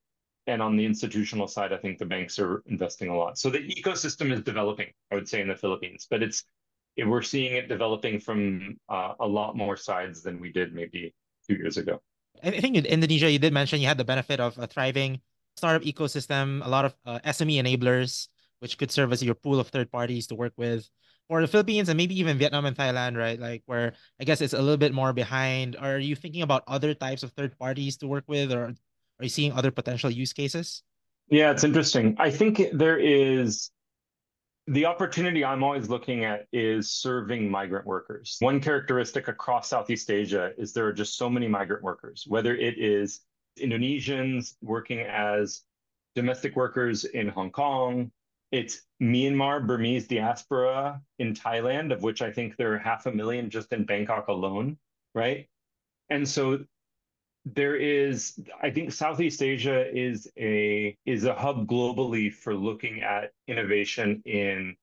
And 0.48 0.62
on 0.63 0.75
the 0.75 0.86
institutional 0.86 1.48
side, 1.48 1.74
I 1.74 1.77
think 1.77 2.00
the 2.00 2.05
banks 2.05 2.39
are 2.39 2.63
investing 2.65 3.09
a 3.09 3.15
lot. 3.15 3.38
So 3.38 3.51
the 3.51 3.59
ecosystem 3.59 4.31
is 4.31 4.41
developing, 4.41 4.88
I 5.12 5.15
would 5.15 5.29
say, 5.29 5.41
in 5.41 5.48
the 5.48 5.55
Philippines, 5.55 6.07
but 6.09 6.24
it's 6.24 6.43
we're 6.98 7.21
seeing 7.21 7.53
it 7.53 7.69
developing 7.69 8.19
from 8.19 8.77
uh, 8.89 9.13
a 9.19 9.27
lot 9.27 9.55
more 9.55 9.77
sides 9.77 10.21
than 10.21 10.39
we 10.39 10.51
did 10.51 10.74
maybe 10.74 11.13
two 11.48 11.55
years 11.55 11.77
ago. 11.77 12.01
I 12.43 12.60
think 12.60 12.75
in 12.75 12.86
Indonesia, 12.86 13.29
you 13.31 13.39
did 13.39 13.53
mention 13.53 13.81
you 13.81 13.88
had 13.88 13.98
the 13.98 14.05
benefit 14.05 14.39
of 14.39 14.58
a 14.58 14.67
thriving 14.67 15.22
startup 15.58 15.84
ecosystem, 15.84 16.65
a 16.65 16.69
lot 16.69 16.86
of 16.86 16.96
uh, 17.05 17.19
SME 17.25 17.62
enablers, 17.62 18.27
which 18.60 18.77
could 18.77 18.91
serve 18.91 19.12
as 19.12 19.24
your 19.24 19.36
pool 19.36 19.60
of 19.60 19.67
third 19.67 19.91
parties 19.91 20.27
to 20.27 20.36
work 20.36 20.53
with. 20.58 20.89
For 21.27 21.41
the 21.41 21.48
Philippines 21.48 21.89
and 21.89 21.98
maybe 21.98 22.17
even 22.19 22.39
Vietnam 22.39 22.65
and 22.65 22.75
Thailand, 22.75 23.15
right? 23.15 23.39
Like 23.39 23.62
where 23.67 23.93
I 24.19 24.24
guess 24.24 24.41
it's 24.41 24.53
a 24.53 24.62
little 24.62 24.77
bit 24.77 24.93
more 24.93 25.13
behind. 25.13 25.75
Are 25.77 26.00
you 26.00 26.15
thinking 26.15 26.41
about 26.41 26.63
other 26.65 26.96
types 26.96 27.22
of 27.22 27.31
third 27.34 27.58
parties 27.60 27.98
to 27.98 28.08
work 28.08 28.24
with, 28.27 28.51
or 28.51 28.74
are 29.19 29.24
you 29.24 29.29
seeing 29.29 29.53
other 29.53 29.69
potential 29.69 30.10
use 30.10 30.34
cases? 30.34 30.81
Yeah, 31.29 31.51
it's 31.51 31.63
interesting. 31.63 32.15
I 32.17 32.31
think 32.31 32.63
there 32.74 32.98
is 32.98 33.69
the 34.69 34.85
opportunity 34.85 35.43
I'm 35.43 35.63
always 35.63 35.89
looking 35.89 36.25
at 36.25 36.45
is 36.53 36.91
serving 36.91 37.49
migrant 37.49 37.88
workers. 37.88 38.38
One 38.39 38.61
characteristic 38.61 39.27
across 39.27 39.67
Southeast 39.67 40.11
Asia 40.11 40.51
is 40.59 40.73
there 40.73 40.85
are 40.85 40.93
just 40.93 41.17
so 41.17 41.27
many 41.27 41.47
migrant 41.47 41.81
workers, 41.81 42.25
whether 42.27 42.55
it 42.55 42.77
is 42.77 43.21
Indonesians 43.59 44.57
working 44.61 44.99
as 44.99 45.63
domestic 46.13 46.55
workers 46.55 47.05
in 47.05 47.29
Hong 47.29 47.49
Kong, 47.49 48.11
it's 48.51 48.83
Myanmar 49.01 49.65
Burmese 49.65 50.07
diaspora 50.07 51.01
in 51.17 51.33
Thailand, 51.33 51.91
of 51.91 52.03
which 52.03 52.21
I 52.21 52.31
think 52.31 52.55
there 52.55 52.73
are 52.73 52.79
half 52.79 53.07
a 53.07 53.11
million 53.11 53.49
just 53.49 53.73
in 53.73 53.85
Bangkok 53.85 54.27
alone, 54.27 54.77
right? 55.15 55.47
And 56.11 56.29
so 56.29 56.59
there 57.55 57.75
is 57.75 58.39
i 58.61 58.69
think 58.69 58.91
southeast 58.91 59.41
asia 59.41 59.89
is 59.95 60.27
a 60.37 60.95
is 61.05 61.23
a 61.23 61.33
hub 61.33 61.67
globally 61.67 62.31
for 62.33 62.53
looking 62.53 63.01
at 63.01 63.31
innovation 63.47 64.21
in 64.25 64.75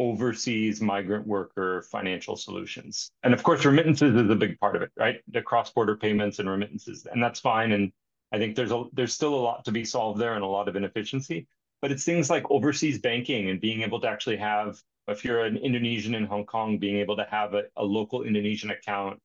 overseas 0.00 0.80
migrant 0.80 1.26
worker 1.26 1.82
financial 1.82 2.34
solutions. 2.34 3.10
And 3.22 3.34
of 3.34 3.42
course 3.42 3.66
remittances 3.66 4.16
is 4.16 4.30
a 4.30 4.34
big 4.34 4.58
part 4.58 4.74
of 4.74 4.80
it 4.80 4.90
right? 4.96 5.20
The 5.28 5.42
cross-border 5.42 5.96
payments 5.96 6.38
and 6.38 6.48
remittances 6.48 7.06
and 7.06 7.22
that's 7.22 7.38
fine 7.38 7.72
and 7.72 7.92
i 8.32 8.38
think 8.38 8.56
there's 8.56 8.72
a 8.72 8.84
there's 8.94 9.12
still 9.12 9.34
a 9.34 9.44
lot 9.48 9.64
to 9.66 9.72
be 9.72 9.84
solved 9.84 10.18
there 10.18 10.34
and 10.34 10.42
a 10.42 10.46
lot 10.46 10.68
of 10.68 10.76
inefficiency 10.76 11.46
but 11.82 11.92
it's 11.92 12.04
things 12.04 12.30
like 12.30 12.50
overseas 12.50 12.98
banking 12.98 13.50
and 13.50 13.60
being 13.60 13.82
able 13.82 14.00
to 14.00 14.08
actually 14.08 14.38
have 14.38 14.80
if 15.08 15.24
you're 15.24 15.44
an 15.44 15.58
indonesian 15.58 16.14
in 16.14 16.24
hong 16.24 16.46
kong 16.46 16.78
being 16.78 16.96
able 16.96 17.16
to 17.16 17.26
have 17.30 17.52
a, 17.52 17.64
a 17.76 17.84
local 17.84 18.22
indonesian 18.22 18.70
account 18.70 19.20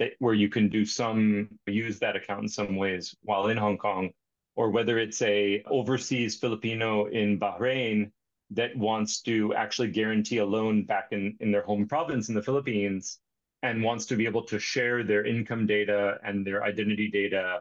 that 0.00 0.12
where 0.18 0.34
you 0.34 0.48
can 0.48 0.68
do 0.68 0.84
some 0.84 1.48
use 1.66 2.00
that 2.00 2.16
account 2.16 2.42
in 2.42 2.48
some 2.48 2.74
ways 2.74 3.14
while 3.22 3.46
in 3.48 3.56
Hong 3.56 3.78
Kong, 3.78 4.10
or 4.56 4.70
whether 4.70 4.98
it's 4.98 5.22
a 5.22 5.62
overseas 5.66 6.36
Filipino 6.36 7.04
in 7.04 7.38
Bahrain 7.38 8.10
that 8.50 8.76
wants 8.76 9.20
to 9.22 9.54
actually 9.54 9.88
guarantee 9.88 10.38
a 10.38 10.44
loan 10.44 10.84
back 10.84 11.08
in, 11.12 11.36
in 11.38 11.52
their 11.52 11.62
home 11.62 11.86
province 11.86 12.28
in 12.28 12.34
the 12.34 12.42
Philippines 12.42 13.20
and 13.62 13.84
wants 13.84 14.06
to 14.06 14.16
be 14.16 14.24
able 14.24 14.42
to 14.42 14.58
share 14.58 15.04
their 15.04 15.24
income 15.24 15.66
data 15.66 16.18
and 16.24 16.44
their 16.44 16.64
identity 16.64 17.10
data 17.10 17.60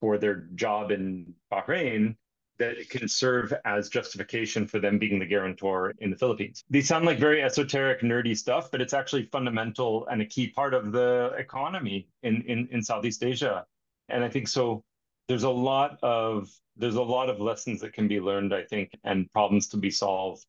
for 0.00 0.16
their 0.16 0.46
job 0.54 0.92
in 0.92 1.34
Bahrain 1.52 2.16
that 2.58 2.78
it 2.78 2.90
can 2.90 3.08
serve 3.08 3.52
as 3.64 3.88
justification 3.88 4.66
for 4.66 4.78
them 4.78 4.98
being 4.98 5.18
the 5.18 5.26
guarantor 5.26 5.94
in 5.98 6.10
the 6.10 6.16
Philippines. 6.16 6.64
These 6.70 6.88
sound 6.88 7.04
like 7.04 7.18
very 7.18 7.42
esoteric, 7.42 8.00
nerdy 8.02 8.36
stuff, 8.36 8.70
but 8.70 8.80
it's 8.80 8.92
actually 8.92 9.24
fundamental 9.26 10.06
and 10.08 10.20
a 10.22 10.26
key 10.26 10.48
part 10.48 10.74
of 10.74 10.92
the 10.92 11.32
economy 11.38 12.08
in, 12.22 12.42
in, 12.42 12.68
in 12.70 12.82
Southeast 12.82 13.22
Asia. 13.22 13.64
And 14.08 14.24
I 14.24 14.28
think 14.28 14.48
so 14.48 14.82
there's 15.28 15.44
a 15.44 15.50
lot 15.50 15.98
of 16.02 16.50
there's 16.76 16.94
a 16.94 17.02
lot 17.02 17.28
of 17.28 17.40
lessons 17.40 17.80
that 17.80 17.92
can 17.92 18.06
be 18.06 18.20
learned, 18.20 18.54
I 18.54 18.62
think, 18.62 18.92
and 19.04 19.30
problems 19.32 19.66
to 19.68 19.76
be 19.76 19.90
solved 19.90 20.46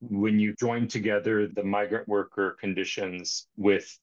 when 0.00 0.38
you 0.38 0.54
join 0.54 0.86
together 0.86 1.48
the 1.48 1.64
migrant 1.64 2.06
worker 2.06 2.56
conditions 2.60 3.48
with 3.56 3.98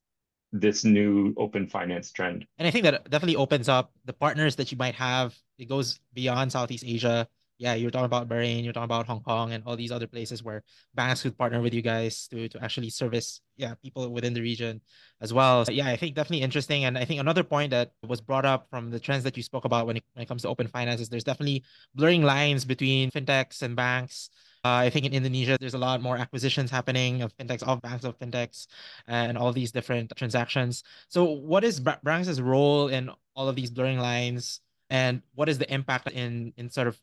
this 0.59 0.85
new 0.85 1.33
open 1.37 1.67
finance 1.67 2.11
trend. 2.11 2.45
And 2.57 2.67
I 2.67 2.71
think 2.71 2.83
that 2.83 3.09
definitely 3.09 3.35
opens 3.35 3.67
up 3.67 3.91
the 4.05 4.13
partners 4.13 4.55
that 4.55 4.71
you 4.71 4.77
might 4.77 4.95
have. 4.95 5.35
It 5.57 5.67
goes 5.67 5.99
beyond 6.13 6.51
Southeast 6.51 6.83
Asia. 6.85 7.27
Yeah, 7.57 7.73
you're 7.73 7.91
talking 7.91 8.05
about 8.05 8.27
Bahrain, 8.27 8.65
you're 8.65 8.73
talking 8.73 8.83
about 8.83 9.07
Hong 9.07 9.21
Kong 9.21 9.53
and 9.53 9.63
all 9.65 9.77
these 9.77 9.91
other 9.91 10.07
places 10.07 10.43
where 10.43 10.61
banks 10.93 11.21
could 11.21 11.37
partner 11.37 11.61
with 11.61 11.73
you 11.73 11.81
guys 11.81 12.27
to, 12.27 12.49
to 12.49 12.61
actually 12.61 12.89
service 12.89 13.39
yeah 13.55 13.75
people 13.81 14.11
within 14.11 14.33
the 14.33 14.41
region 14.41 14.81
as 15.21 15.31
well. 15.31 15.63
So 15.63 15.71
yeah, 15.71 15.87
I 15.87 15.95
think 15.95 16.15
definitely 16.15 16.43
interesting. 16.43 16.83
And 16.83 16.97
I 16.97 17.05
think 17.05 17.21
another 17.21 17.45
point 17.45 17.71
that 17.71 17.91
was 18.05 18.19
brought 18.19 18.43
up 18.43 18.67
from 18.69 18.91
the 18.91 18.99
trends 18.99 19.23
that 19.23 19.37
you 19.37 19.43
spoke 19.43 19.63
about 19.63 19.87
when 19.87 19.97
it, 19.97 20.03
when 20.13 20.23
it 20.23 20.27
comes 20.27 20.41
to 20.41 20.49
open 20.49 20.67
finances, 20.67 21.07
there's 21.07 21.23
definitely 21.23 21.63
blurring 21.93 22.23
lines 22.23 22.65
between 22.65 23.09
fintechs 23.09 23.61
and 23.61 23.73
banks 23.73 24.29
Uh, 24.65 24.81
I 24.81 24.89
think 24.89 25.05
in 25.05 25.13
Indonesia, 25.13 25.57
there's 25.59 25.75
a 25.75 25.77
lot 25.77 26.01
more 26.01 26.17
acquisitions 26.17 26.71
happening 26.71 27.21
of 27.21 27.37
fintechs, 27.37 27.61
of 27.61 27.83
banks, 27.83 28.03
of 28.03 28.17
fintechs, 28.17 28.65
and 29.07 29.37
all 29.37 29.53
these 29.53 29.71
different 29.71 30.11
transactions. 30.17 30.81
So, 31.07 31.23
what 31.23 31.63
is 31.63 31.79
Brankas' 31.79 32.41
role 32.41 32.87
in 32.87 33.11
all 33.35 33.47
of 33.47 33.55
these 33.55 33.69
blurring 33.69 33.99
lines, 33.99 34.61
and 34.89 35.21
what 35.35 35.49
is 35.49 35.59
the 35.59 35.71
impact 35.71 36.09
in 36.09 36.51
in 36.57 36.71
sort 36.71 36.87
of 36.87 36.99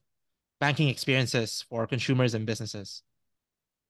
banking 0.58 0.88
experiences 0.88 1.64
for 1.70 1.86
consumers 1.86 2.34
and 2.34 2.46
businesses? 2.46 3.04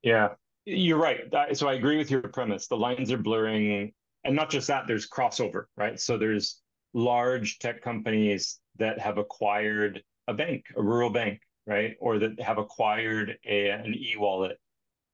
Yeah, 0.03 0.35
you're 0.65 0.99
right. 0.99 1.21
So 1.53 1.67
I 1.67 1.73
agree 1.73 1.97
with 1.97 2.11
your 2.11 2.21
premise. 2.21 2.67
The 2.67 2.77
lines 2.77 3.11
are 3.11 3.17
blurring, 3.17 3.91
and 4.23 4.35
not 4.35 4.51
just 4.51 4.67
that. 4.67 4.85
There's 4.85 5.09
crossover, 5.09 5.65
right? 5.77 5.99
So 5.99 6.19
there's 6.19 6.61
large 6.93 7.57
tech 7.57 7.81
companies 7.81 8.59
that 8.77 8.99
have 8.99 9.17
acquired 9.17 10.03
a 10.27 10.33
bank, 10.35 10.65
a 10.77 10.81
rural 10.83 11.09
bank, 11.09 11.41
right? 11.65 11.95
Or 11.99 12.19
that 12.19 12.39
have 12.39 12.57
acquired 12.57 13.37
a, 13.45 13.69
an 13.69 13.93
e-wallet 13.93 14.59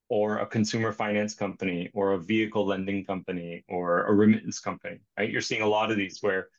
or 0.10 0.39
a 0.39 0.46
consumer 0.46 0.91
finance 0.91 1.36
company 1.36 1.89
or 1.94 2.13
a 2.13 2.18
vehicle 2.18 2.65
lending 2.65 3.06
company 3.06 3.63
or 3.70 4.06
a 4.06 4.13
remittance 4.13 4.60
company, 4.60 5.00
right? 5.18 5.29
You're 5.29 5.41
seeing 5.41 5.62
a 5.62 5.68
lot 5.68 5.91
of 5.91 5.98
these 5.98 6.20
where 6.22 6.50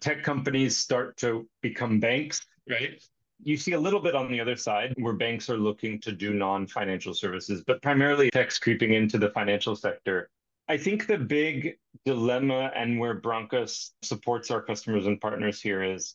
tech 0.00 0.22
companies 0.22 0.76
start 0.76 1.16
to 1.18 1.48
become 1.60 1.98
banks, 1.98 2.40
right? 2.70 3.02
You 3.42 3.56
see 3.56 3.72
a 3.72 3.80
little 3.80 3.98
bit 3.98 4.14
on 4.14 4.30
the 4.30 4.40
other 4.40 4.56
side 4.56 4.94
where 4.96 5.14
banks 5.14 5.50
are 5.50 5.56
looking 5.56 6.00
to 6.02 6.12
do 6.12 6.32
non-financial 6.32 7.14
services, 7.14 7.64
but 7.66 7.82
primarily 7.82 8.30
tech's 8.30 8.60
creeping 8.60 8.94
into 8.94 9.18
the 9.18 9.30
financial 9.30 9.74
sector. 9.74 10.30
I 10.68 10.76
think 10.76 11.08
the 11.08 11.18
big 11.18 11.76
dilemma 12.04 12.70
and 12.76 13.00
where 13.00 13.20
Brankas 13.20 13.90
supports 14.02 14.52
our 14.52 14.62
customers 14.62 15.06
and 15.06 15.20
partners 15.20 15.60
here 15.60 15.82
is 15.82 16.14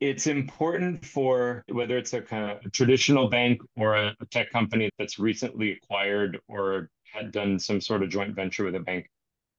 it's 0.00 0.26
important 0.26 1.04
for 1.04 1.64
whether 1.68 1.96
it's 1.96 2.12
a 2.12 2.20
kind 2.20 2.50
of 2.50 2.72
traditional 2.72 3.28
bank 3.28 3.60
or 3.76 3.96
a, 3.96 4.14
a 4.20 4.26
tech 4.26 4.50
company 4.50 4.90
that's 4.98 5.18
recently 5.18 5.72
acquired 5.72 6.38
or 6.48 6.90
had 7.04 7.32
done 7.32 7.58
some 7.58 7.80
sort 7.80 8.02
of 8.02 8.10
joint 8.10 8.34
venture 8.34 8.64
with 8.64 8.74
a 8.74 8.80
bank 8.80 9.08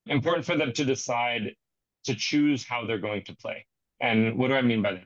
important 0.07 0.45
for 0.45 0.55
them 0.55 0.71
to 0.73 0.85
decide 0.85 1.53
to 2.03 2.15
choose 2.15 2.65
how 2.65 2.85
they're 2.85 2.97
going 2.99 3.23
to 3.23 3.35
play 3.37 3.65
and 4.01 4.37
what 4.37 4.49
do 4.49 4.53
i 4.53 4.61
mean 4.61 4.81
by 4.81 4.93
that 4.93 5.05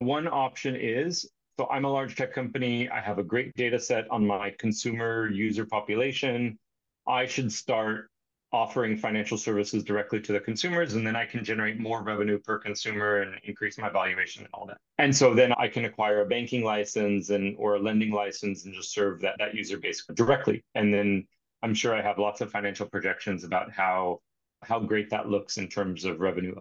one 0.00 0.26
option 0.26 0.76
is 0.76 1.28
So 1.58 1.68
I'm 1.70 1.84
a 1.84 1.88
large 1.88 2.16
tech 2.16 2.32
company. 2.34 2.88
I 2.90 3.00
have 3.00 3.18
a 3.18 3.22
great 3.22 3.54
data 3.54 3.78
set 3.78 4.10
on 4.10 4.26
my 4.26 4.50
consumer 4.58 5.30
user 5.30 5.64
population. 5.64 6.58
I 7.06 7.26
should 7.26 7.52
start 7.52 8.10
offering 8.54 8.96
financial 8.96 9.36
services 9.36 9.82
directly 9.82 10.20
to 10.20 10.32
the 10.32 10.38
consumers, 10.38 10.94
and 10.94 11.04
then 11.04 11.16
I 11.16 11.26
can 11.26 11.44
generate 11.44 11.80
more 11.80 12.04
revenue 12.04 12.38
per 12.38 12.56
consumer 12.56 13.22
and 13.22 13.34
increase 13.42 13.78
my 13.78 13.88
valuation 13.88 14.44
and 14.44 14.50
all 14.54 14.64
that. 14.66 14.78
And 14.98 15.14
so 15.14 15.34
then 15.34 15.52
I 15.58 15.66
can 15.66 15.86
acquire 15.86 16.20
a 16.20 16.26
banking 16.26 16.62
license 16.62 17.30
and 17.30 17.56
or 17.58 17.74
a 17.74 17.80
lending 17.80 18.12
license 18.12 18.64
and 18.64 18.72
just 18.72 18.92
serve 18.92 19.20
that, 19.22 19.34
that 19.40 19.56
user 19.56 19.76
base 19.76 20.06
directly. 20.14 20.62
And 20.76 20.94
then 20.94 21.26
I'm 21.64 21.74
sure 21.74 21.96
I 21.96 22.00
have 22.00 22.18
lots 22.18 22.42
of 22.42 22.52
financial 22.52 22.86
projections 22.86 23.42
about 23.42 23.72
how 23.72 24.20
how 24.62 24.78
great 24.78 25.10
that 25.10 25.28
looks 25.28 25.58
in 25.58 25.66
terms 25.68 26.04
of 26.04 26.20
revenue. 26.20 26.54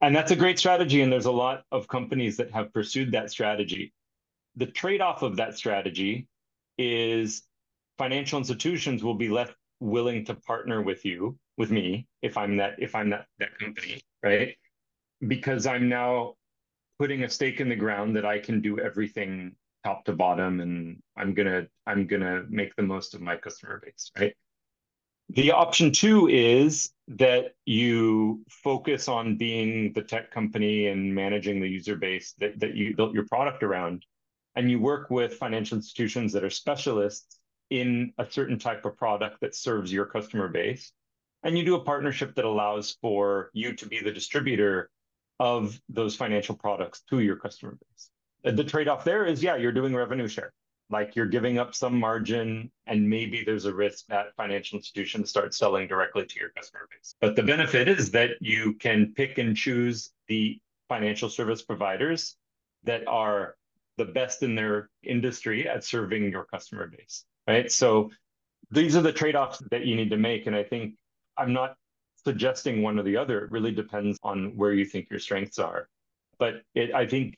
And 0.00 0.16
that's 0.16 0.30
a 0.30 0.36
great 0.36 0.58
strategy. 0.58 1.02
And 1.02 1.12
there's 1.12 1.26
a 1.26 1.30
lot 1.30 1.64
of 1.70 1.86
companies 1.86 2.38
that 2.38 2.50
have 2.50 2.72
pursued 2.72 3.12
that 3.12 3.30
strategy. 3.30 3.92
The 4.56 4.66
trade-off 4.66 5.20
of 5.22 5.36
that 5.36 5.56
strategy 5.56 6.28
is 6.78 7.42
financial 7.98 8.38
institutions 8.38 9.04
will 9.04 9.14
be 9.14 9.28
less 9.28 9.50
willing 9.80 10.24
to 10.24 10.34
partner 10.34 10.82
with 10.82 11.04
you 11.04 11.38
with 11.56 11.70
me 11.70 12.06
if 12.22 12.36
i'm 12.36 12.56
that 12.56 12.74
if 12.78 12.94
i'm 12.94 13.10
that 13.10 13.26
that 13.38 13.58
company 13.58 14.00
right? 14.22 14.56
Because 15.26 15.66
i'm 15.66 15.88
now 15.88 16.34
putting 16.98 17.24
a 17.24 17.28
stake 17.28 17.60
in 17.60 17.68
the 17.68 17.76
ground 17.76 18.16
that 18.16 18.24
i 18.24 18.38
can 18.38 18.60
do 18.60 18.78
everything 18.78 19.52
top 19.84 20.04
to 20.04 20.12
bottom 20.12 20.60
and 20.60 21.00
i'm 21.16 21.34
gonna 21.34 21.66
i'm 21.86 22.06
gonna 22.06 22.44
make 22.48 22.74
the 22.76 22.82
most 22.82 23.14
of 23.14 23.20
my 23.20 23.36
customer 23.36 23.80
base 23.84 24.10
right? 24.18 24.34
The 25.30 25.50
option 25.50 25.90
two 25.90 26.28
is 26.28 26.92
that 27.08 27.54
you 27.64 28.44
focus 28.48 29.08
on 29.08 29.36
being 29.36 29.92
the 29.92 30.02
tech 30.02 30.30
company 30.30 30.86
and 30.86 31.12
managing 31.12 31.60
the 31.60 31.68
user 31.68 31.96
base 31.96 32.34
that, 32.38 32.60
that 32.60 32.76
you 32.76 32.94
built 32.94 33.12
your 33.12 33.26
product 33.26 33.64
around 33.64 34.06
and 34.54 34.70
you 34.70 34.78
work 34.78 35.10
with 35.10 35.34
financial 35.34 35.76
institutions 35.76 36.32
that 36.32 36.44
are 36.44 36.50
specialists 36.50 37.35
in 37.70 38.12
a 38.18 38.30
certain 38.30 38.58
type 38.58 38.84
of 38.84 38.96
product 38.96 39.40
that 39.40 39.54
serves 39.54 39.92
your 39.92 40.06
customer 40.06 40.48
base. 40.48 40.92
And 41.42 41.56
you 41.56 41.64
do 41.64 41.76
a 41.76 41.80
partnership 41.80 42.34
that 42.36 42.44
allows 42.44 42.96
for 43.00 43.50
you 43.52 43.74
to 43.74 43.86
be 43.86 44.00
the 44.00 44.12
distributor 44.12 44.90
of 45.38 45.80
those 45.88 46.16
financial 46.16 46.56
products 46.56 47.02
to 47.10 47.20
your 47.20 47.36
customer 47.36 47.78
base. 47.80 48.54
The 48.54 48.64
trade 48.64 48.88
off 48.88 49.04
there 49.04 49.26
is, 49.26 49.42
yeah, 49.42 49.56
you're 49.56 49.72
doing 49.72 49.94
revenue 49.94 50.28
share. 50.28 50.52
Like 50.88 51.16
you're 51.16 51.26
giving 51.26 51.58
up 51.58 51.74
some 51.74 51.98
margin, 51.98 52.70
and 52.86 53.08
maybe 53.10 53.42
there's 53.44 53.64
a 53.64 53.74
risk 53.74 54.06
that 54.06 54.34
financial 54.36 54.78
institutions 54.78 55.28
start 55.28 55.52
selling 55.52 55.88
directly 55.88 56.24
to 56.24 56.38
your 56.38 56.50
customer 56.50 56.88
base. 56.90 57.16
But 57.20 57.34
the 57.34 57.42
benefit 57.42 57.88
is 57.88 58.12
that 58.12 58.30
you 58.40 58.74
can 58.74 59.12
pick 59.16 59.38
and 59.38 59.56
choose 59.56 60.12
the 60.28 60.60
financial 60.88 61.28
service 61.28 61.62
providers 61.62 62.36
that 62.84 63.06
are 63.08 63.56
the 63.96 64.04
best 64.04 64.44
in 64.44 64.54
their 64.54 64.88
industry 65.02 65.68
at 65.68 65.82
serving 65.82 66.30
your 66.30 66.44
customer 66.44 66.86
base 66.86 67.24
right? 67.46 67.70
So 67.70 68.10
these 68.70 68.96
are 68.96 69.02
the 69.02 69.12
trade-offs 69.12 69.62
that 69.70 69.86
you 69.86 69.96
need 69.96 70.10
to 70.10 70.16
make. 70.16 70.46
And 70.46 70.56
I 70.56 70.62
think 70.62 70.94
I'm 71.36 71.52
not 71.52 71.76
suggesting 72.24 72.82
one 72.82 72.98
or 72.98 73.02
the 73.02 73.16
other. 73.16 73.44
It 73.44 73.50
really 73.50 73.72
depends 73.72 74.18
on 74.22 74.56
where 74.56 74.72
you 74.72 74.84
think 74.84 75.08
your 75.10 75.20
strengths 75.20 75.58
are. 75.58 75.88
But 76.38 76.62
it, 76.74 76.92
I 76.94 77.06
think 77.06 77.36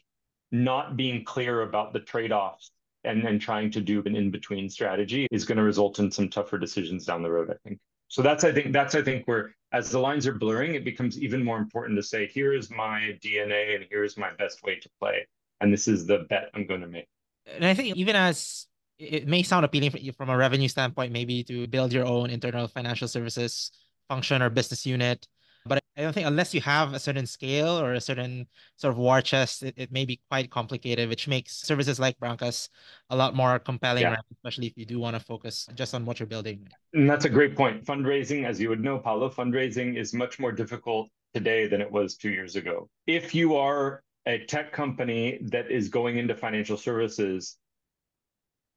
not 0.50 0.96
being 0.96 1.24
clear 1.24 1.62
about 1.62 1.92
the 1.92 2.00
trade-offs 2.00 2.70
and 3.04 3.24
then 3.24 3.38
trying 3.38 3.70
to 3.70 3.80
do 3.80 4.02
an 4.06 4.16
in-between 4.16 4.68
strategy 4.68 5.26
is 5.30 5.44
going 5.44 5.58
to 5.58 5.64
result 5.64 5.98
in 5.98 6.10
some 6.10 6.28
tougher 6.28 6.58
decisions 6.58 7.04
down 7.04 7.22
the 7.22 7.30
road, 7.30 7.50
I 7.50 7.68
think. 7.68 7.78
So 8.08 8.22
that's 8.22 8.42
I 8.42 8.52
think 8.52 8.72
that's 8.72 8.94
I 8.94 9.02
think 9.02 9.28
where 9.28 9.54
as 9.72 9.90
the 9.90 9.98
lines 9.98 10.26
are 10.26 10.32
blurring, 10.32 10.74
it 10.74 10.84
becomes 10.84 11.20
even 11.20 11.44
more 11.44 11.58
important 11.58 11.96
to 11.98 12.02
say, 12.02 12.26
here 12.26 12.54
is 12.54 12.70
my 12.70 13.18
DNA 13.22 13.76
and 13.76 13.84
here 13.90 14.02
is 14.02 14.16
my 14.16 14.30
best 14.38 14.62
way 14.62 14.76
to 14.76 14.88
play. 14.98 15.26
And 15.60 15.72
this 15.72 15.88
is 15.88 16.06
the 16.06 16.20
bet 16.30 16.50
I'm 16.54 16.66
going 16.66 16.80
to 16.80 16.86
make. 16.86 17.06
And 17.46 17.66
I 17.66 17.74
think 17.74 17.96
even 17.96 18.16
as 18.16 18.66
it 18.98 19.26
may 19.26 19.42
sound 19.42 19.64
appealing 19.64 19.90
from 20.12 20.30
a 20.30 20.36
revenue 20.36 20.68
standpoint, 20.68 21.12
maybe 21.12 21.44
to 21.44 21.66
build 21.68 21.92
your 21.92 22.06
own 22.06 22.30
internal 22.30 22.66
financial 22.68 23.08
services 23.08 23.70
function 24.08 24.42
or 24.42 24.50
business 24.50 24.84
unit. 24.84 25.26
But 25.66 25.82
I 25.96 26.02
don't 26.02 26.12
think 26.12 26.26
unless 26.26 26.54
you 26.54 26.60
have 26.62 26.94
a 26.94 26.98
certain 26.98 27.26
scale 27.26 27.78
or 27.78 27.94
a 27.94 28.00
certain 28.00 28.46
sort 28.76 28.92
of 28.92 28.98
war 28.98 29.20
chest, 29.20 29.62
it, 29.62 29.74
it 29.76 29.92
may 29.92 30.04
be 30.04 30.20
quite 30.30 30.50
complicated, 30.50 31.08
which 31.08 31.28
makes 31.28 31.56
services 31.56 32.00
like 32.00 32.18
Brankas 32.18 32.68
a 33.10 33.16
lot 33.16 33.34
more 33.34 33.58
compelling, 33.58 34.02
yeah. 34.02 34.16
especially 34.32 34.68
if 34.68 34.78
you 34.78 34.86
do 34.86 34.98
want 34.98 35.14
to 35.14 35.20
focus 35.20 35.68
just 35.74 35.94
on 35.94 36.06
what 36.06 36.20
you're 36.20 36.26
building. 36.26 36.68
And 36.94 37.10
that's 37.10 37.26
a 37.26 37.28
great 37.28 37.54
point. 37.54 37.84
Fundraising, 37.84 38.46
as 38.46 38.60
you 38.60 38.68
would 38.70 38.82
know, 38.82 38.98
Paulo, 38.98 39.28
fundraising 39.28 39.98
is 39.98 40.14
much 40.14 40.38
more 40.38 40.52
difficult 40.52 41.10
today 41.34 41.66
than 41.66 41.80
it 41.80 41.90
was 41.90 42.16
two 42.16 42.30
years 42.30 42.56
ago. 42.56 42.88
If 43.06 43.34
you 43.34 43.56
are 43.56 44.02
a 44.26 44.38
tech 44.46 44.72
company 44.72 45.38
that 45.42 45.70
is 45.70 45.88
going 45.88 46.16
into 46.16 46.34
financial 46.34 46.76
services, 46.76 47.56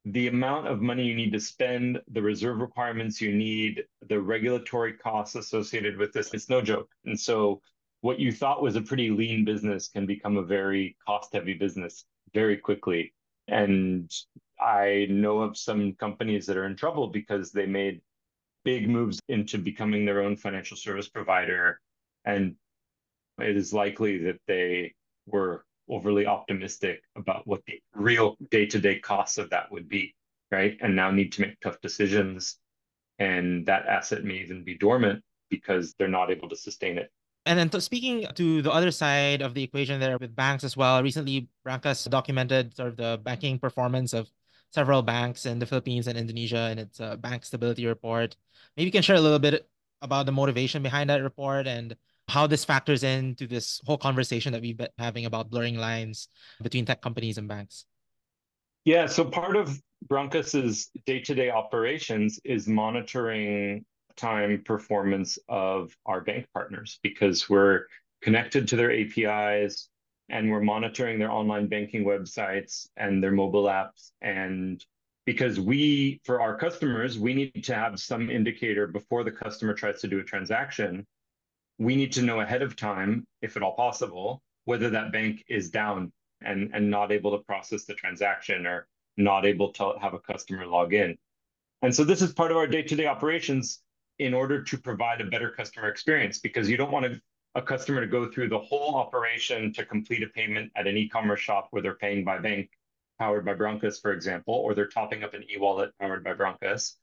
the 0.04 0.28
amount 0.28 0.66
of 0.66 0.80
money 0.80 1.04
you 1.04 1.14
need 1.14 1.32
to 1.32 1.40
spend, 1.40 2.00
the 2.10 2.22
reserve 2.22 2.58
requirements 2.58 3.20
you 3.20 3.32
need, 3.32 3.84
the 4.08 4.20
regulatory 4.20 4.94
costs 4.94 5.36
associated 5.36 5.96
with 5.96 6.12
this, 6.12 6.34
it's 6.34 6.48
no 6.48 6.60
joke. 6.60 6.90
And 7.04 7.18
so 7.18 7.60
what 8.00 8.18
you 8.18 8.32
thought 8.32 8.62
was 8.62 8.74
a 8.74 8.82
pretty 8.82 9.10
lean 9.10 9.44
business 9.44 9.88
can 9.88 10.06
become 10.06 10.36
a 10.36 10.42
very 10.42 10.96
cost 11.06 11.32
heavy 11.32 11.54
business 11.54 12.04
very 12.34 12.56
quickly. 12.56 13.14
And 13.46 14.10
I 14.60 15.06
know 15.08 15.40
of 15.40 15.56
some 15.56 15.94
companies 15.94 16.46
that 16.46 16.56
are 16.56 16.66
in 16.66 16.76
trouble 16.76 17.08
because 17.08 17.52
they 17.52 17.66
made 17.66 18.00
big 18.64 18.88
moves 18.88 19.20
into 19.28 19.58
becoming 19.58 20.04
their 20.04 20.22
own 20.22 20.36
financial 20.36 20.76
service 20.76 21.08
provider. 21.08 21.80
And 22.24 22.56
it 23.38 23.56
is 23.56 23.72
likely 23.72 24.18
that 24.24 24.40
they 24.46 24.94
were 25.26 25.64
overly 25.88 26.26
optimistic 26.26 27.02
about 27.16 27.46
what 27.46 27.62
the 27.66 27.80
real 27.94 28.36
day-to-day 28.50 29.00
costs 29.00 29.38
of 29.38 29.50
that 29.50 29.70
would 29.70 29.88
be, 29.88 30.14
right? 30.50 30.76
And 30.80 30.96
now 30.96 31.10
need 31.10 31.32
to 31.32 31.42
make 31.42 31.60
tough 31.60 31.80
decisions. 31.80 32.58
And 33.18 33.66
that 33.66 33.86
asset 33.86 34.24
may 34.24 34.34
even 34.36 34.64
be 34.64 34.76
dormant 34.76 35.22
because 35.50 35.94
they're 35.94 36.08
not 36.08 36.30
able 36.30 36.48
to 36.48 36.56
sustain 36.56 36.98
it. 36.98 37.10
And 37.44 37.58
then 37.58 37.80
speaking 37.80 38.26
to 38.34 38.62
the 38.62 38.70
other 38.70 38.90
side 38.90 39.42
of 39.42 39.54
the 39.54 39.64
equation 39.64 39.98
there 39.98 40.16
with 40.16 40.34
banks 40.34 40.62
as 40.64 40.76
well, 40.76 41.02
recently 41.02 41.48
Brankas 41.66 42.08
documented 42.08 42.76
sort 42.76 42.90
of 42.90 42.96
the 42.96 43.20
banking 43.22 43.58
performance 43.58 44.12
of 44.12 44.30
several 44.70 45.02
banks 45.02 45.44
in 45.44 45.58
the 45.58 45.66
Philippines 45.66 46.06
and 46.06 46.16
Indonesia 46.16 46.70
in 46.70 46.78
its 46.78 47.00
uh, 47.00 47.16
bank 47.16 47.44
stability 47.44 47.86
report. 47.86 48.36
Maybe 48.76 48.86
you 48.86 48.92
can 48.92 49.02
share 49.02 49.16
a 49.16 49.20
little 49.20 49.40
bit 49.40 49.68
about 50.00 50.26
the 50.26 50.32
motivation 50.32 50.82
behind 50.82 51.10
that 51.10 51.22
report 51.22 51.66
and 51.66 51.96
how 52.28 52.46
this 52.46 52.64
factors 52.64 53.02
into 53.02 53.46
this 53.46 53.80
whole 53.84 53.98
conversation 53.98 54.52
that 54.52 54.62
we've 54.62 54.76
been 54.76 54.88
having 54.98 55.26
about 55.26 55.50
blurring 55.50 55.76
lines 55.76 56.28
between 56.62 56.84
tech 56.84 57.02
companies 57.02 57.38
and 57.38 57.48
banks. 57.48 57.84
Yeah, 58.84 59.06
so 59.06 59.24
part 59.24 59.56
of 59.56 59.80
Brankas's 60.08 60.90
day-to-day 61.06 61.50
operations 61.50 62.40
is 62.44 62.66
monitoring 62.66 63.84
time 64.16 64.62
performance 64.64 65.38
of 65.48 65.96
our 66.06 66.20
bank 66.20 66.46
partners 66.52 66.98
because 67.02 67.48
we're 67.48 67.86
connected 68.20 68.68
to 68.68 68.76
their 68.76 68.92
APIs 68.92 69.88
and 70.28 70.50
we're 70.50 70.60
monitoring 70.60 71.18
their 71.18 71.30
online 71.30 71.66
banking 71.66 72.04
websites 72.04 72.88
and 72.96 73.22
their 73.22 73.32
mobile 73.32 73.64
apps 73.64 74.10
and 74.20 74.84
because 75.24 75.60
we 75.60 76.20
for 76.24 76.40
our 76.40 76.56
customers 76.56 77.18
we 77.18 77.34
need 77.34 77.64
to 77.64 77.74
have 77.74 77.98
some 77.98 78.30
indicator 78.30 78.86
before 78.86 79.24
the 79.24 79.30
customer 79.30 79.74
tries 79.74 80.00
to 80.00 80.08
do 80.08 80.18
a 80.18 80.24
transaction 80.24 81.06
we 81.78 81.96
need 81.96 82.12
to 82.12 82.22
know 82.22 82.40
ahead 82.40 82.62
of 82.62 82.76
time, 82.76 83.26
if 83.40 83.56
at 83.56 83.62
all 83.62 83.74
possible, 83.74 84.42
whether 84.64 84.90
that 84.90 85.12
bank 85.12 85.44
is 85.48 85.70
down 85.70 86.12
and, 86.40 86.70
and 86.72 86.90
not 86.90 87.12
able 87.12 87.36
to 87.36 87.44
process 87.44 87.84
the 87.84 87.94
transaction 87.94 88.66
or 88.66 88.86
not 89.16 89.44
able 89.44 89.72
to 89.72 89.94
have 90.00 90.14
a 90.14 90.18
customer 90.18 90.66
log 90.66 90.94
in. 90.94 91.16
And 91.82 91.94
so 91.94 92.04
this 92.04 92.22
is 92.22 92.32
part 92.32 92.50
of 92.50 92.56
our 92.56 92.66
day-to-day 92.66 93.06
operations 93.06 93.82
in 94.18 94.34
order 94.34 94.62
to 94.62 94.78
provide 94.78 95.20
a 95.20 95.24
better 95.24 95.50
customer 95.50 95.88
experience 95.88 96.38
because 96.38 96.68
you 96.68 96.76
don't 96.76 96.92
want 96.92 97.06
a, 97.06 97.20
a 97.54 97.62
customer 97.62 98.00
to 98.00 98.06
go 98.06 98.30
through 98.30 98.48
the 98.48 98.58
whole 98.58 98.94
operation 98.94 99.72
to 99.72 99.84
complete 99.84 100.22
a 100.22 100.28
payment 100.28 100.70
at 100.76 100.86
an 100.86 100.96
e-commerce 100.96 101.40
shop 101.40 101.68
where 101.70 101.82
they're 101.82 101.94
paying 101.94 102.24
by 102.24 102.38
bank 102.38 102.70
powered 103.18 103.44
by 103.44 103.54
Brankas, 103.54 104.00
for 104.00 104.12
example, 104.12 104.54
or 104.54 104.74
they're 104.74 104.86
topping 104.86 105.22
up 105.22 105.34
an 105.34 105.44
e-wallet 105.50 105.92
powered 106.00 106.24
by 106.24 106.32
Brankas. 106.32 106.94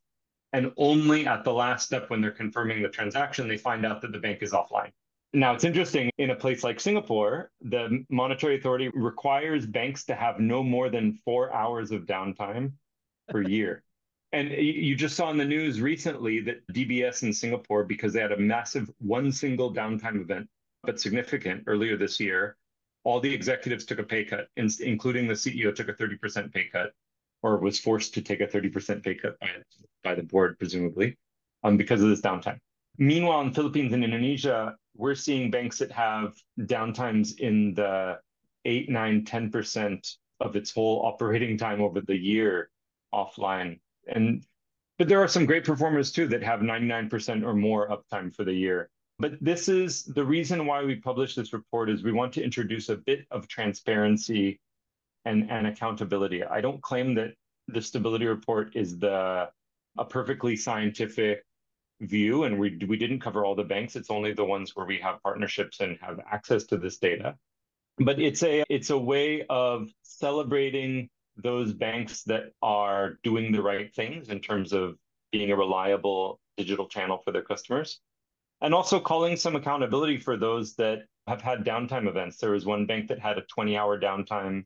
And 0.54 0.72
only 0.78 1.28
at 1.28 1.44
the 1.44 1.54
last 1.54 1.86
step, 1.86 2.10
when 2.10 2.22
they're 2.22 2.32
confirming 2.32 2.82
the 2.82 2.90
transaction, 2.90 3.48
they 3.48 3.58
find 3.58 3.86
out 3.86 4.02
that 4.02 4.12
the 4.12 4.20
bank 4.20 4.42
is 4.42 4.52
offline. 4.52 4.92
Now, 5.32 5.54
it's 5.54 5.64
interesting 5.64 6.10
in 6.18 6.32
a 6.32 6.36
place 6.36 6.64
like 6.64 6.80
Singapore, 6.80 7.52
the 7.62 8.04
monetary 8.10 8.58
authority 8.58 8.90
requires 8.90 9.68
banks 9.68 10.04
to 10.06 10.16
have 10.16 10.40
no 10.40 10.64
more 10.64 10.90
than 10.90 11.20
four 11.24 11.54
hours 11.54 11.92
of 11.92 12.08
downtime 12.08 12.72
per 13.28 13.42
year. 13.48 13.84
And 14.32 14.50
you 14.52 14.96
just 14.96 15.16
saw 15.16 15.30
in 15.30 15.38
the 15.38 15.46
news 15.46 15.82
recently 15.82 16.40
that 16.42 16.66
DBS 16.68 17.24
in 17.24 17.34
Singapore, 17.34 17.84
because 17.84 18.14
they 18.14 18.22
had 18.22 18.32
a 18.32 18.38
massive 18.38 18.90
one 19.00 19.32
single 19.32 19.74
downtime 19.74 20.22
event, 20.22 20.48
but 20.84 21.00
significant 21.00 21.64
earlier 21.68 21.98
this 21.98 22.20
year, 22.20 22.56
all 23.04 23.20
the 23.20 23.34
executives 23.34 23.86
took 23.86 24.00
a 24.00 24.04
pay 24.04 24.24
cut, 24.24 24.48
including 24.56 25.28
the 25.28 25.34
CEO 25.34 25.74
took 25.74 25.90
a 25.90 25.94
30% 25.94 26.54
pay 26.54 26.66
cut 26.66 26.92
or 27.42 27.58
was 27.58 27.80
forced 27.80 28.14
to 28.14 28.22
take 28.22 28.42
a 28.42 28.48
30% 28.48 29.04
pay 29.04 29.16
cut 29.16 29.40
by, 29.40 29.48
by 30.04 30.16
the 30.16 30.24
board, 30.24 30.58
presumably, 30.60 31.18
um, 31.64 31.78
because 31.78 32.02
of 32.02 32.10
this 32.10 32.22
downtime. 32.22 32.58
Meanwhile, 32.98 33.42
in 33.42 33.54
Philippines 33.54 33.94
and 33.94 34.04
Indonesia, 34.04 34.76
we're 34.96 35.16
seeing 35.16 35.50
banks 35.50 35.78
that 35.80 35.92
have 35.92 36.34
downtimes 36.60 37.40
in 37.40 37.74
the 37.74 38.20
8, 38.66 38.90
9, 38.90 39.26
10% 39.26 40.16
of 40.42 40.56
its 40.56 40.72
whole 40.72 41.06
operating 41.06 41.58
time 41.58 41.82
over 41.82 42.02
the 42.02 42.18
year 42.18 42.70
offline. 43.14 43.80
And 44.08 44.44
but 44.98 45.08
there 45.08 45.22
are 45.24 45.30
some 45.30 45.46
great 45.46 45.64
performers 45.64 46.12
too 46.12 46.28
that 46.28 46.44
have 46.44 46.60
99% 46.60 47.46
or 47.46 47.54
more 47.54 47.88
uptime 47.88 48.36
for 48.36 48.44
the 48.44 48.54
year. 48.54 48.90
But 49.18 49.34
this 49.42 49.70
is 49.70 50.04
the 50.04 50.26
reason 50.26 50.66
why 50.66 50.84
we 50.84 50.96
publish 50.96 51.36
this 51.36 51.54
report 51.54 51.90
is 51.90 52.04
we 52.04 52.12
want 52.12 52.34
to 52.34 52.44
introduce 52.44 52.90
a 52.90 52.98
bit 52.98 53.26
of 53.32 53.48
transparency 53.48 54.60
and, 55.26 55.50
and 55.50 55.68
accountability. 55.68 56.44
I 56.44 56.62
don't 56.62 56.82
claim 56.82 57.16
that 57.16 57.34
the 57.68 57.82
stability 57.82 58.26
report 58.26 58.76
is 58.76 58.98
the 58.98 59.50
a 59.98 60.06
perfectly 60.06 60.56
scientific 60.56 61.44
view, 62.02 62.44
and 62.44 62.58
we 62.60 62.78
we 62.88 62.98
didn't 62.98 63.20
cover 63.20 63.46
all 63.46 63.56
the 63.56 63.64
banks. 63.64 63.96
It's 63.96 64.10
only 64.10 64.34
the 64.34 64.46
ones 64.46 64.76
where 64.76 64.86
we 64.86 64.98
have 65.00 65.22
partnerships 65.24 65.80
and 65.80 65.98
have 66.02 66.20
access 66.32 66.64
to 66.66 66.78
this 66.78 66.98
data. 66.98 67.36
But 67.98 68.20
it's 68.20 68.44
a 68.44 68.64
it's 68.70 68.90
a 68.90 68.98
way 68.98 69.46
of 69.50 69.90
celebrating 70.04 71.10
those 71.36 71.74
banks 71.74 72.24
that 72.24 72.52
are 72.62 73.18
doing 73.24 73.52
the 73.52 73.62
right 73.62 73.94
things 73.94 74.30
in 74.30 74.40
terms 74.40 74.74
of 74.74 74.96
being 75.32 75.52
a 75.52 75.56
reliable 75.56 76.40
digital 76.58 76.88
channel 76.88 77.20
for 77.24 77.32
their 77.32 77.44
customers, 77.44 78.00
and 78.62 78.74
also 78.74 79.00
calling 79.00 79.36
some 79.36 79.56
accountability 79.56 80.18
for 80.18 80.38
those 80.38 80.76
that 80.76 81.04
have 81.28 81.42
had 81.42 81.64
downtime 81.64 82.08
events. 82.08 82.38
There 82.38 82.52
was 82.52 82.66
one 82.66 82.86
bank 82.86 83.08
that 83.10 83.20
had 83.20 83.38
a 83.38 83.44
20-hour 83.44 84.00
downtime 84.00 84.66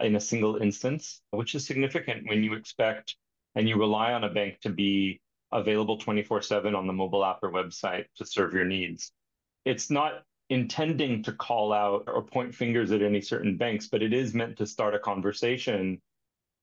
in 0.00 0.16
a 0.16 0.20
single 0.20 0.56
instance, 0.56 1.20
which 1.30 1.54
is 1.54 1.66
significant 1.66 2.28
when 2.28 2.42
you 2.42 2.54
expect 2.54 3.16
and 3.54 3.68
you 3.68 3.76
rely 3.76 4.12
on 4.12 4.24
a 4.24 4.30
bank 4.30 4.60
to 4.60 4.70
be 4.70 5.20
available 5.52 5.98
24/7 5.98 6.74
on 6.74 6.86
the 6.86 6.92
mobile 6.92 7.24
app 7.24 7.38
or 7.42 7.50
website 7.50 8.06
to 8.16 8.24
serve 8.24 8.52
your 8.52 8.64
needs. 8.64 9.12
It's 9.64 9.90
not 9.90 10.22
intending 10.50 11.22
to 11.22 11.32
call 11.32 11.72
out 11.72 12.04
or 12.06 12.22
point 12.22 12.54
fingers 12.54 12.90
at 12.92 13.02
any 13.02 13.20
certain 13.20 13.56
banks, 13.56 13.88
but 13.88 14.02
it 14.02 14.12
is 14.12 14.34
meant 14.34 14.56
to 14.58 14.66
start 14.66 14.94
a 14.94 14.98
conversation 14.98 16.00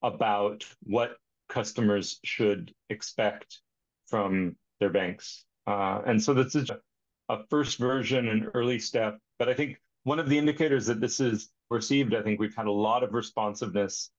about 0.01 0.65
what 0.83 1.17
customers 1.49 2.19
should 2.23 2.73
expect 2.89 3.61
from 4.07 4.55
their 4.79 4.89
banks. 4.89 5.45
Uh, 5.67 6.01
and 6.05 6.21
so 6.21 6.33
this 6.33 6.55
is 6.55 6.69
a 7.29 7.43
first 7.49 7.77
version, 7.77 8.27
an 8.27 8.49
early 8.53 8.79
step. 8.79 9.19
But 9.39 9.49
I 9.49 9.53
think 9.53 9.79
one 10.03 10.19
of 10.19 10.29
the 10.29 10.37
indicators 10.37 10.85
that 10.87 10.99
this 10.99 11.19
is 11.19 11.49
received, 11.69 12.13
I 12.13 12.21
think 12.21 12.39
we've 12.39 12.55
had 12.55 12.67
a 12.67 12.71
lot 12.71 13.03
of 13.03 13.13
responsiveness 13.13 14.09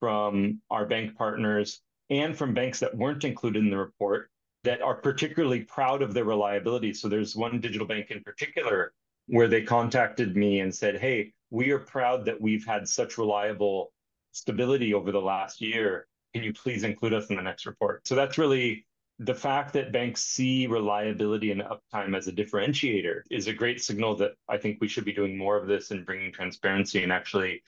from 0.00 0.60
our 0.70 0.86
bank 0.86 1.16
partners 1.16 1.80
and 2.10 2.36
from 2.36 2.54
banks 2.54 2.80
that 2.80 2.96
weren't 2.96 3.24
included 3.24 3.62
in 3.62 3.70
the 3.70 3.78
report 3.78 4.30
that 4.64 4.82
are 4.82 4.94
particularly 4.94 5.60
proud 5.60 6.02
of 6.02 6.14
their 6.14 6.24
reliability. 6.24 6.94
So 6.94 7.08
there's 7.08 7.36
one 7.36 7.60
digital 7.60 7.86
bank 7.86 8.10
in 8.10 8.22
particular 8.22 8.92
where 9.26 9.48
they 9.48 9.62
contacted 9.62 10.36
me 10.36 10.60
and 10.60 10.74
said, 10.74 11.00
Hey, 11.00 11.32
we 11.50 11.70
are 11.70 11.78
proud 11.78 12.24
that 12.24 12.40
we've 12.40 12.66
had 12.66 12.88
such 12.88 13.18
reliable 13.18 13.92
stability 14.32 14.92
over 14.92 15.12
the 15.12 15.20
last 15.20 15.60
year. 15.60 16.06
Can 16.34 16.42
you 16.42 16.52
please 16.52 16.82
include 16.82 17.14
us 17.14 17.28
in 17.28 17.36
the 17.36 17.42
next 17.42 17.66
report? 17.66 18.06
So 18.06 18.14
that's 18.14 18.38
really 18.38 18.86
the 19.18 19.34
fact 19.34 19.72
that 19.74 19.92
banks 19.92 20.24
see 20.24 20.66
reliability 20.66 21.52
and 21.52 21.62
uptime 21.62 22.16
as 22.16 22.26
a 22.26 22.32
differentiator 22.32 23.22
is 23.30 23.46
a 23.46 23.52
great 23.52 23.80
signal 23.80 24.16
that 24.16 24.32
I 24.48 24.56
think 24.56 24.78
we 24.80 24.88
should 24.88 25.04
be 25.04 25.12
doing 25.12 25.38
more 25.38 25.56
of 25.56 25.68
this 25.68 25.90
and 25.90 26.04
bringing 26.04 26.32
transparency 26.32 27.02
and 27.02 27.12
actually 27.12 27.62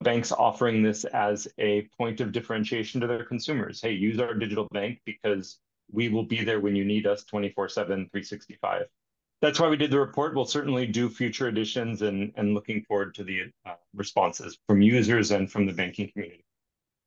banks 0.00 0.32
offering 0.32 0.82
this 0.82 1.04
as 1.04 1.48
a 1.58 1.88
point 1.98 2.20
of 2.20 2.32
differentiation 2.32 3.00
to 3.00 3.06
their 3.06 3.24
consumers. 3.24 3.80
Hey, 3.80 3.92
use 3.92 4.18
our 4.18 4.34
digital 4.34 4.66
bank 4.72 5.00
because 5.04 5.58
we 5.90 6.08
will 6.08 6.24
be 6.24 6.44
there 6.44 6.60
when 6.60 6.76
you 6.76 6.84
need 6.84 7.06
us 7.06 7.24
24 7.24 7.68
7, 7.68 7.88
365 8.10 8.86
that's 9.40 9.60
why 9.60 9.68
we 9.68 9.76
did 9.76 9.90
the 9.90 10.00
report. 10.00 10.34
We'll 10.34 10.46
certainly 10.46 10.86
do 10.86 11.08
future 11.08 11.48
editions 11.48 12.02
and, 12.02 12.32
and 12.36 12.54
looking 12.54 12.82
forward 12.82 13.14
to 13.14 13.24
the 13.24 13.52
uh, 13.64 13.74
responses 13.94 14.58
from 14.66 14.82
users 14.82 15.30
and 15.30 15.50
from 15.50 15.66
the 15.66 15.72
banking 15.72 16.10
community. 16.10 16.44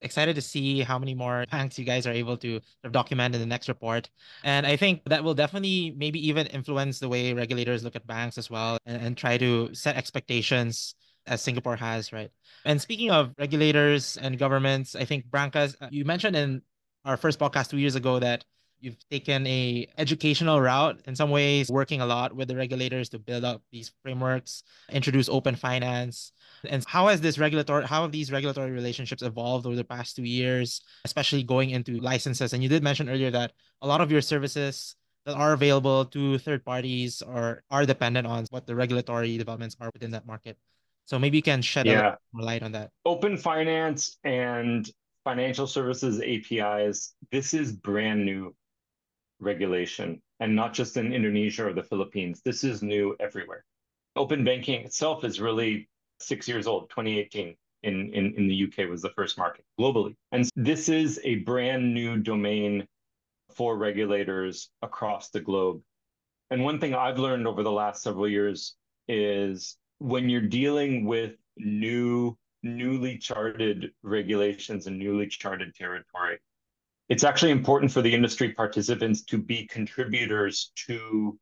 Excited 0.02 0.36
to 0.36 0.42
see 0.42 0.82
how 0.82 0.98
many 0.98 1.14
more 1.14 1.46
banks 1.52 1.78
you 1.78 1.86
guys 1.86 2.08
are 2.08 2.12
able 2.12 2.38
to 2.38 2.60
document 2.92 3.36
in 3.36 3.42
the 3.42 3.48
next 3.48 3.68
report. 3.68 4.10
And 4.44 4.66
I 4.66 4.76
think 4.76 5.02
that 5.06 5.24
will 5.24 5.36
definitely 5.36 5.94
maybe 5.96 6.28
even 6.28 6.48
influence 6.48 7.00
the 7.00 7.10
way 7.10 7.34
regulators 7.34 7.84
look 7.84 7.96
at 7.96 8.08
banks 8.08 8.38
as 8.38 8.50
well 8.50 8.78
and, 8.86 9.02
and 9.02 9.18
try 9.18 9.38
to 9.38 9.74
set 9.74 9.96
expectations 9.96 10.96
as 11.28 11.42
Singapore 11.42 11.76
has, 11.76 12.12
right? 12.12 12.32
And 12.66 12.82
speaking 12.82 13.12
of 13.12 13.34
regulators 13.38 14.18
and 14.18 14.38
governments, 14.38 14.96
I 14.96 15.06
think 15.06 15.28
Brankas, 15.30 15.76
uh, 15.82 15.88
you 15.92 16.04
mentioned 16.04 16.36
in 16.36 16.62
our 17.06 17.18
first 17.18 17.40
podcast 17.40 17.70
two 17.70 17.78
years 17.78 17.96
ago 17.96 18.20
that 18.20 18.44
You've 18.82 18.98
taken 19.10 19.46
a 19.46 19.88
educational 19.98 20.60
route 20.60 21.02
in 21.06 21.16
some 21.16 21.30
ways, 21.30 21.70
working 21.70 22.02
a 22.02 22.06
lot 22.06 22.36
with 22.36 22.48
the 22.48 22.56
regulators 22.56 23.10
to 23.10 23.20
build 23.20 23.44
up 23.44 23.62
these 23.72 23.92
frameworks, 24.02 24.64
introduce 24.90 25.30
open 25.30 25.56
finance. 25.56 26.32
And 26.68 26.84
how 26.88 27.08
has 27.08 27.22
this 27.22 27.38
regulatory, 27.38 27.86
how 27.86 28.02
have 28.02 28.12
these 28.12 28.32
regulatory 28.32 28.72
relationships 28.72 29.22
evolved 29.22 29.68
over 29.68 29.76
the 29.76 29.84
past 29.84 30.16
two 30.16 30.24
years, 30.24 30.82
especially 31.06 31.44
going 31.44 31.70
into 31.70 32.00
licenses? 32.00 32.54
And 32.54 32.64
you 32.64 32.70
did 32.70 32.84
mention 32.84 33.08
earlier 33.08 33.30
that 33.32 33.54
a 33.82 33.88
lot 33.88 34.02
of 34.02 34.12
your 34.12 34.22
services 34.22 34.96
that 35.26 35.36
are 35.36 35.54
available 35.54 36.06
to 36.06 36.40
third 36.40 36.66
parties 36.66 37.22
or 37.22 37.64
are 37.70 37.86
dependent 37.86 38.26
on 38.26 38.46
what 38.50 38.66
the 38.66 38.76
regulatory 38.76 39.38
developments 39.38 39.78
are 39.80 39.92
within 39.94 40.12
that 40.12 40.26
market. 40.26 40.58
So 41.06 41.20
maybe 41.20 41.38
you 41.38 41.44
can 41.44 41.62
shed 41.62 41.86
yeah. 41.86 42.14
a 42.14 42.18
more 42.34 42.46
light 42.46 42.64
on 42.64 42.72
that. 42.72 42.90
Open 43.06 43.38
finance 43.38 44.18
and 44.24 44.90
financial 45.24 45.68
services 45.68 46.22
APIs, 46.22 47.14
this 47.32 47.54
is 47.54 47.72
brand 47.74 48.26
new 48.26 48.56
regulation, 49.42 50.22
and 50.40 50.56
not 50.56 50.74
just 50.74 50.98
in 50.98 51.14
Indonesia 51.14 51.68
or 51.68 51.74
the 51.74 51.84
Philippines. 51.84 52.42
This 52.46 52.64
is 52.64 52.82
new 52.82 53.16
everywhere. 53.20 53.66
Open 54.16 54.44
banking 54.44 54.86
itself 54.86 55.24
is 55.24 55.42
really 55.42 55.90
six 56.20 56.48
years 56.48 56.68
old, 56.68 56.90
2018 56.90 57.56
in, 57.84 58.14
in, 58.14 58.34
in 58.36 58.48
the 58.48 58.64
UK 58.66 58.90
was 58.90 59.02
the 59.02 59.10
first 59.10 59.38
market 59.38 59.66
globally. 59.80 60.16
And 60.32 60.50
this 60.56 60.90
is 60.90 61.20
a 61.24 61.36
brand 61.38 61.94
new 61.94 62.18
domain 62.18 62.88
for 63.56 63.78
regulators 63.78 64.70
across 64.82 65.30
the 65.30 65.42
globe. 65.42 65.82
And 66.50 66.64
one 66.64 66.80
thing 66.80 66.94
I've 66.94 67.18
learned 67.18 67.48
over 67.48 67.64
the 67.64 67.72
last 67.72 68.04
several 68.04 68.28
years 68.28 68.76
is 69.08 69.78
when 70.00 70.30
you're 70.30 70.42
dealing 70.42 71.06
with 71.06 71.36
new, 71.58 72.38
newly 72.64 73.18
charted 73.18 73.92
regulations 74.04 74.88
and 74.88 75.00
newly 75.00 75.28
charted 75.28 75.74
territory, 75.76 76.40
it's 77.12 77.26
actually 77.26 77.52
important 77.52 77.92
for 77.92 78.02
the 78.02 78.16
industry 78.16 78.54
participants 78.54 79.22
to 79.24 79.38
be 79.38 79.68
contributors 79.68 80.72
to 80.88 81.38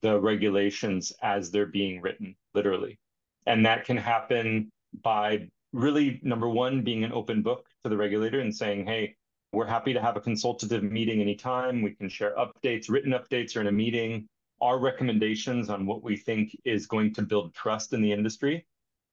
the 0.00 0.18
regulations 0.18 1.12
as 1.20 1.50
they're 1.50 1.66
being 1.66 2.00
written, 2.00 2.34
literally. 2.54 2.98
And 3.44 3.66
that 3.66 3.84
can 3.84 3.98
happen 3.98 4.70
by 5.02 5.50
really, 5.74 6.18
number 6.22 6.48
one, 6.48 6.80
being 6.80 7.04
an 7.04 7.12
open 7.12 7.42
book 7.42 7.66
to 7.84 7.90
the 7.90 7.96
regulator 7.96 8.40
and 8.40 8.56
saying, 8.56 8.86
hey, 8.86 9.14
we're 9.52 9.66
happy 9.66 9.92
to 9.92 10.00
have 10.00 10.16
a 10.16 10.20
consultative 10.20 10.82
meeting 10.82 11.20
anytime. 11.20 11.82
We 11.82 11.90
can 11.90 12.08
share 12.08 12.34
updates, 12.36 12.88
written 12.88 13.12
updates, 13.12 13.54
or 13.54 13.60
in 13.60 13.66
a 13.66 13.72
meeting, 13.72 14.26
our 14.62 14.78
recommendations 14.78 15.68
on 15.68 15.84
what 15.84 16.02
we 16.02 16.16
think 16.16 16.56
is 16.64 16.86
going 16.86 17.12
to 17.16 17.22
build 17.22 17.52
trust 17.52 17.92
in 17.92 18.00
the 18.00 18.12
industry. 18.12 18.64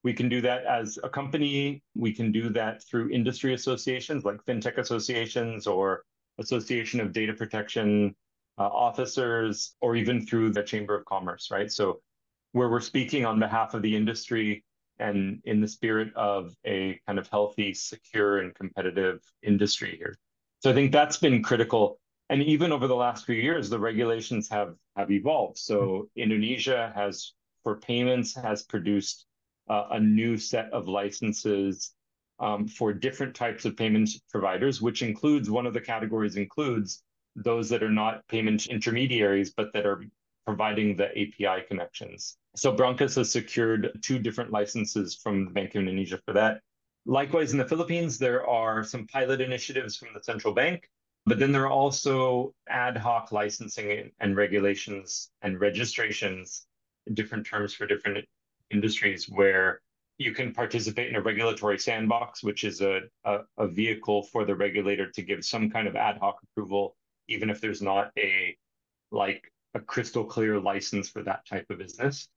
We 0.04 0.14
can 0.14 0.30
do 0.30 0.42
that 0.42 0.66
as 0.66 0.98
a 1.04 1.10
company. 1.10 1.84
We 1.96 2.14
can 2.14 2.32
do 2.32 2.50
that 2.50 2.84
through 2.84 3.10
industry 3.10 3.54
associations 3.54 4.24
like 4.24 4.44
fintech 4.46 4.78
associations 4.78 5.68
or 5.68 6.04
Association 6.40 7.00
of 7.00 7.12
Data 7.12 7.34
Protection 7.34 8.16
uh, 8.58 8.64
Officers, 8.64 9.76
or 9.82 9.96
even 9.96 10.26
through 10.26 10.52
the 10.52 10.64
Chamber 10.64 10.96
of 10.96 11.06
Commerce, 11.06 11.50
right? 11.52 11.72
So, 11.72 12.02
where 12.54 12.70
we're 12.70 12.80
speaking 12.80 13.26
on 13.26 13.40
behalf 13.40 13.74
of 13.74 13.82
the 13.84 13.96
industry 13.96 14.64
and 14.98 15.40
in 15.46 15.62
the 15.62 15.68
spirit 15.68 16.14
of 16.16 16.54
a 16.66 17.00
kind 17.06 17.20
of 17.20 17.28
healthy, 17.28 17.74
secure, 17.74 18.40
and 18.40 18.56
competitive 18.56 19.20
industry 19.44 19.96
here. 19.98 20.18
So, 20.62 20.72
I 20.72 20.74
think 20.74 20.92
that's 20.92 21.18
been 21.18 21.44
critical. 21.44 22.00
And 22.30 22.44
even 22.44 22.72
over 22.72 22.88
the 22.88 22.96
last 22.96 23.26
few 23.26 23.36
years, 23.36 23.70
the 23.70 23.80
regulations 23.80 24.50
have 24.50 24.76
have 24.96 25.12
evolved. 25.12 25.58
So, 25.58 26.10
Indonesia 26.16 26.92
has, 26.96 27.34
for 27.64 27.80
payments, 27.80 28.36
has 28.36 28.64
produced 28.64 29.26
a 29.70 30.00
new 30.00 30.38
set 30.38 30.72
of 30.72 30.88
licenses 30.88 31.94
um, 32.40 32.68
for 32.68 32.94
different 32.94 33.36
types 33.36 33.66
of 33.66 33.76
payment 33.76 34.10
providers, 34.32 34.82
which 34.82 35.02
includes 35.02 35.50
one 35.50 35.66
of 35.66 35.74
the 35.74 35.82
categories 35.82 36.36
includes 36.38 37.04
those 37.36 37.70
that 37.70 37.84
are 37.84 37.92
not 37.92 38.28
payment 38.28 38.68
intermediaries, 38.68 39.52
but 39.52 39.72
that 39.74 39.86
are 39.86 40.04
providing 40.46 40.96
the 40.96 41.10
API 41.12 41.64
connections. 41.68 42.38
So 42.56 42.76
Brankas 42.76 43.16
has 43.16 43.32
secured 43.32 43.92
two 44.02 44.20
different 44.20 44.52
licenses 44.52 45.16
from 45.16 45.46
the 45.46 45.52
Bank 45.52 45.76
of 45.76 45.82
Indonesia 45.82 46.20
for 46.26 46.34
that. 46.34 46.62
Likewise, 47.06 47.52
in 47.52 47.58
the 47.58 47.68
Philippines, 47.68 48.18
there 48.18 48.48
are 48.48 48.84
some 48.84 49.08
pilot 49.08 49.42
initiatives 49.42 49.96
from 49.96 50.10
the 50.14 50.24
central 50.24 50.54
bank, 50.54 50.90
but 51.26 51.40
then 51.40 51.52
there 51.52 51.64
are 51.64 51.72
also 51.72 52.54
ad 52.68 52.98
hoc 52.98 53.32
licensing 53.32 54.12
and 54.20 54.36
regulations 54.36 55.30
and 55.42 55.60
registrations, 55.60 56.66
different 57.14 57.46
terms 57.46 57.74
for 57.74 57.86
different 57.86 58.26
industries 58.72 59.26
where 59.30 59.82
you 60.18 60.34
can 60.34 60.54
participate 60.54 61.10
in 61.10 61.16
a 61.16 61.22
regulatory 61.22 61.80
sandbox, 61.80 62.44
which 62.44 62.64
is 62.64 62.82
a, 62.82 63.02
a, 63.24 63.40
a, 63.58 63.68
vehicle 63.68 64.24
for 64.24 64.44
the 64.44 64.54
regulator 64.54 65.10
to 65.10 65.22
give 65.22 65.46
some 65.46 65.70
kind 65.70 65.88
of 65.88 65.96
ad 65.96 66.18
hoc 66.18 66.40
approval, 66.44 66.96
even 67.30 67.50
if 67.50 67.62
there's 67.62 67.82
not 67.82 68.12
a 68.18 68.56
like 69.12 69.52
a 69.76 69.80
crystal 69.80 70.26
clear 70.26 70.60
license 70.60 71.10
for 71.10 71.24
that 71.24 71.46
type 71.46 71.66
of 71.70 71.78
business. 71.78 72.28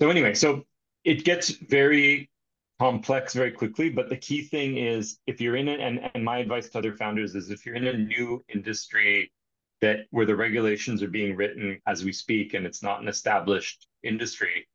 So 0.00 0.08
anyway, 0.08 0.34
so 0.34 0.64
it 1.04 1.24
gets 1.24 1.50
very 1.50 2.30
complex 2.78 3.34
very 3.34 3.50
quickly. 3.50 3.90
But 3.90 4.08
the 4.08 4.16
key 4.16 4.42
thing 4.42 4.76
is 4.78 5.18
if 5.26 5.40
you're 5.40 5.56
in 5.56 5.68
it, 5.68 5.80
and, 5.80 6.10
and 6.14 6.24
my 6.24 6.38
advice 6.38 6.68
to 6.70 6.78
other 6.78 6.96
founders 6.96 7.34
is 7.34 7.50
if 7.50 7.66
you're 7.66 7.74
in 7.74 7.86
a 7.86 7.96
new 7.96 8.44
industry 8.48 9.32
that 9.80 10.06
where 10.10 10.26
the 10.26 10.36
regulations 10.36 11.02
are 11.02 11.08
being 11.08 11.36
written 11.36 11.80
as 11.86 12.04
we 12.04 12.12
speak 12.12 12.54
and 12.54 12.66
it's 12.66 12.82
not 12.82 13.00
an 13.00 13.08
established 13.08 13.86
industry, 14.02 14.67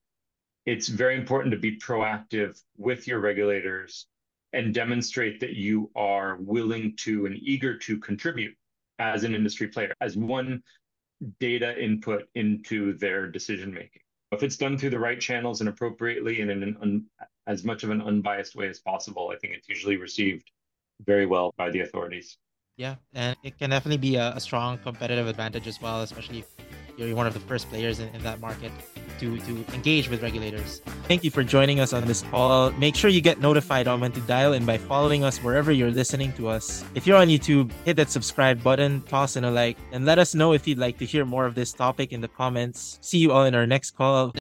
it's 0.65 0.87
very 0.87 1.15
important 1.15 1.51
to 1.51 1.59
be 1.59 1.77
proactive 1.77 2.61
with 2.77 3.07
your 3.07 3.19
regulators 3.19 4.07
and 4.53 4.73
demonstrate 4.73 5.39
that 5.39 5.53
you 5.53 5.89
are 5.95 6.37
willing 6.39 6.95
to 6.97 7.25
and 7.25 7.35
eager 7.41 7.77
to 7.77 7.99
contribute 7.99 8.55
as 8.99 9.23
an 9.23 9.33
industry 9.33 9.67
player, 9.67 9.93
as 9.99 10.15
one 10.15 10.61
data 11.39 11.81
input 11.81 12.23
into 12.35 12.93
their 12.97 13.27
decision 13.27 13.73
making. 13.73 14.01
If 14.31 14.43
it's 14.43 14.57
done 14.57 14.77
through 14.77 14.91
the 14.91 14.99
right 14.99 15.19
channels 15.19 15.59
and 15.59 15.69
appropriately 15.69 16.41
and 16.41 16.51
in 16.51 16.63
an 16.63 16.77
un, 16.81 17.05
as 17.47 17.63
much 17.63 17.83
of 17.83 17.89
an 17.89 18.01
unbiased 18.01 18.55
way 18.55 18.67
as 18.67 18.79
possible, 18.79 19.31
I 19.33 19.37
think 19.37 19.53
it's 19.53 19.69
usually 19.69 19.97
received 19.97 20.49
very 21.05 21.25
well 21.25 21.53
by 21.57 21.69
the 21.69 21.81
authorities. 21.81 22.37
Yeah, 22.77 22.95
and 23.13 23.35
it 23.43 23.57
can 23.59 23.69
definitely 23.69 23.97
be 23.97 24.15
a, 24.15 24.33
a 24.35 24.39
strong 24.39 24.77
competitive 24.79 25.27
advantage 25.27 25.67
as 25.67 25.81
well, 25.81 26.01
especially 26.01 26.43
you're 26.97 27.15
one 27.15 27.27
of 27.27 27.33
the 27.33 27.39
first 27.39 27.69
players 27.69 27.99
in, 27.99 28.09
in 28.09 28.23
that 28.23 28.39
market 28.39 28.71
to, 29.19 29.37
to 29.39 29.65
engage 29.73 30.09
with 30.09 30.21
regulators. 30.21 30.81
Thank 31.07 31.23
you 31.23 31.31
for 31.31 31.43
joining 31.43 31.79
us 31.79 31.93
on 31.93 32.05
this 32.05 32.21
call. 32.23 32.71
Make 32.71 32.95
sure 32.95 33.09
you 33.09 33.21
get 33.21 33.39
notified 33.39 33.87
on 33.87 33.99
when 33.99 34.11
to 34.13 34.21
dial 34.21 34.53
in 34.53 34.65
by 34.65 34.77
following 34.77 35.23
us 35.23 35.39
wherever 35.39 35.71
you're 35.71 35.91
listening 35.91 36.33
to 36.33 36.47
us. 36.47 36.83
If 36.95 37.05
you're 37.07 37.17
on 37.17 37.27
YouTube, 37.27 37.71
hit 37.85 37.95
that 37.97 38.09
subscribe 38.09 38.63
button, 38.63 39.01
toss 39.01 39.35
in 39.35 39.43
a 39.43 39.51
like, 39.51 39.77
and 39.91 40.05
let 40.05 40.19
us 40.19 40.35
know 40.35 40.53
if 40.53 40.67
you'd 40.67 40.77
like 40.77 40.97
to 40.99 41.05
hear 41.05 41.25
more 41.25 41.45
of 41.45 41.55
this 41.55 41.73
topic 41.73 42.11
in 42.11 42.21
the 42.21 42.27
comments. 42.27 42.99
See 43.01 43.17
you 43.17 43.31
all 43.31 43.45
in 43.45 43.55
our 43.55 43.67
next 43.67 43.91
call. 43.91 44.31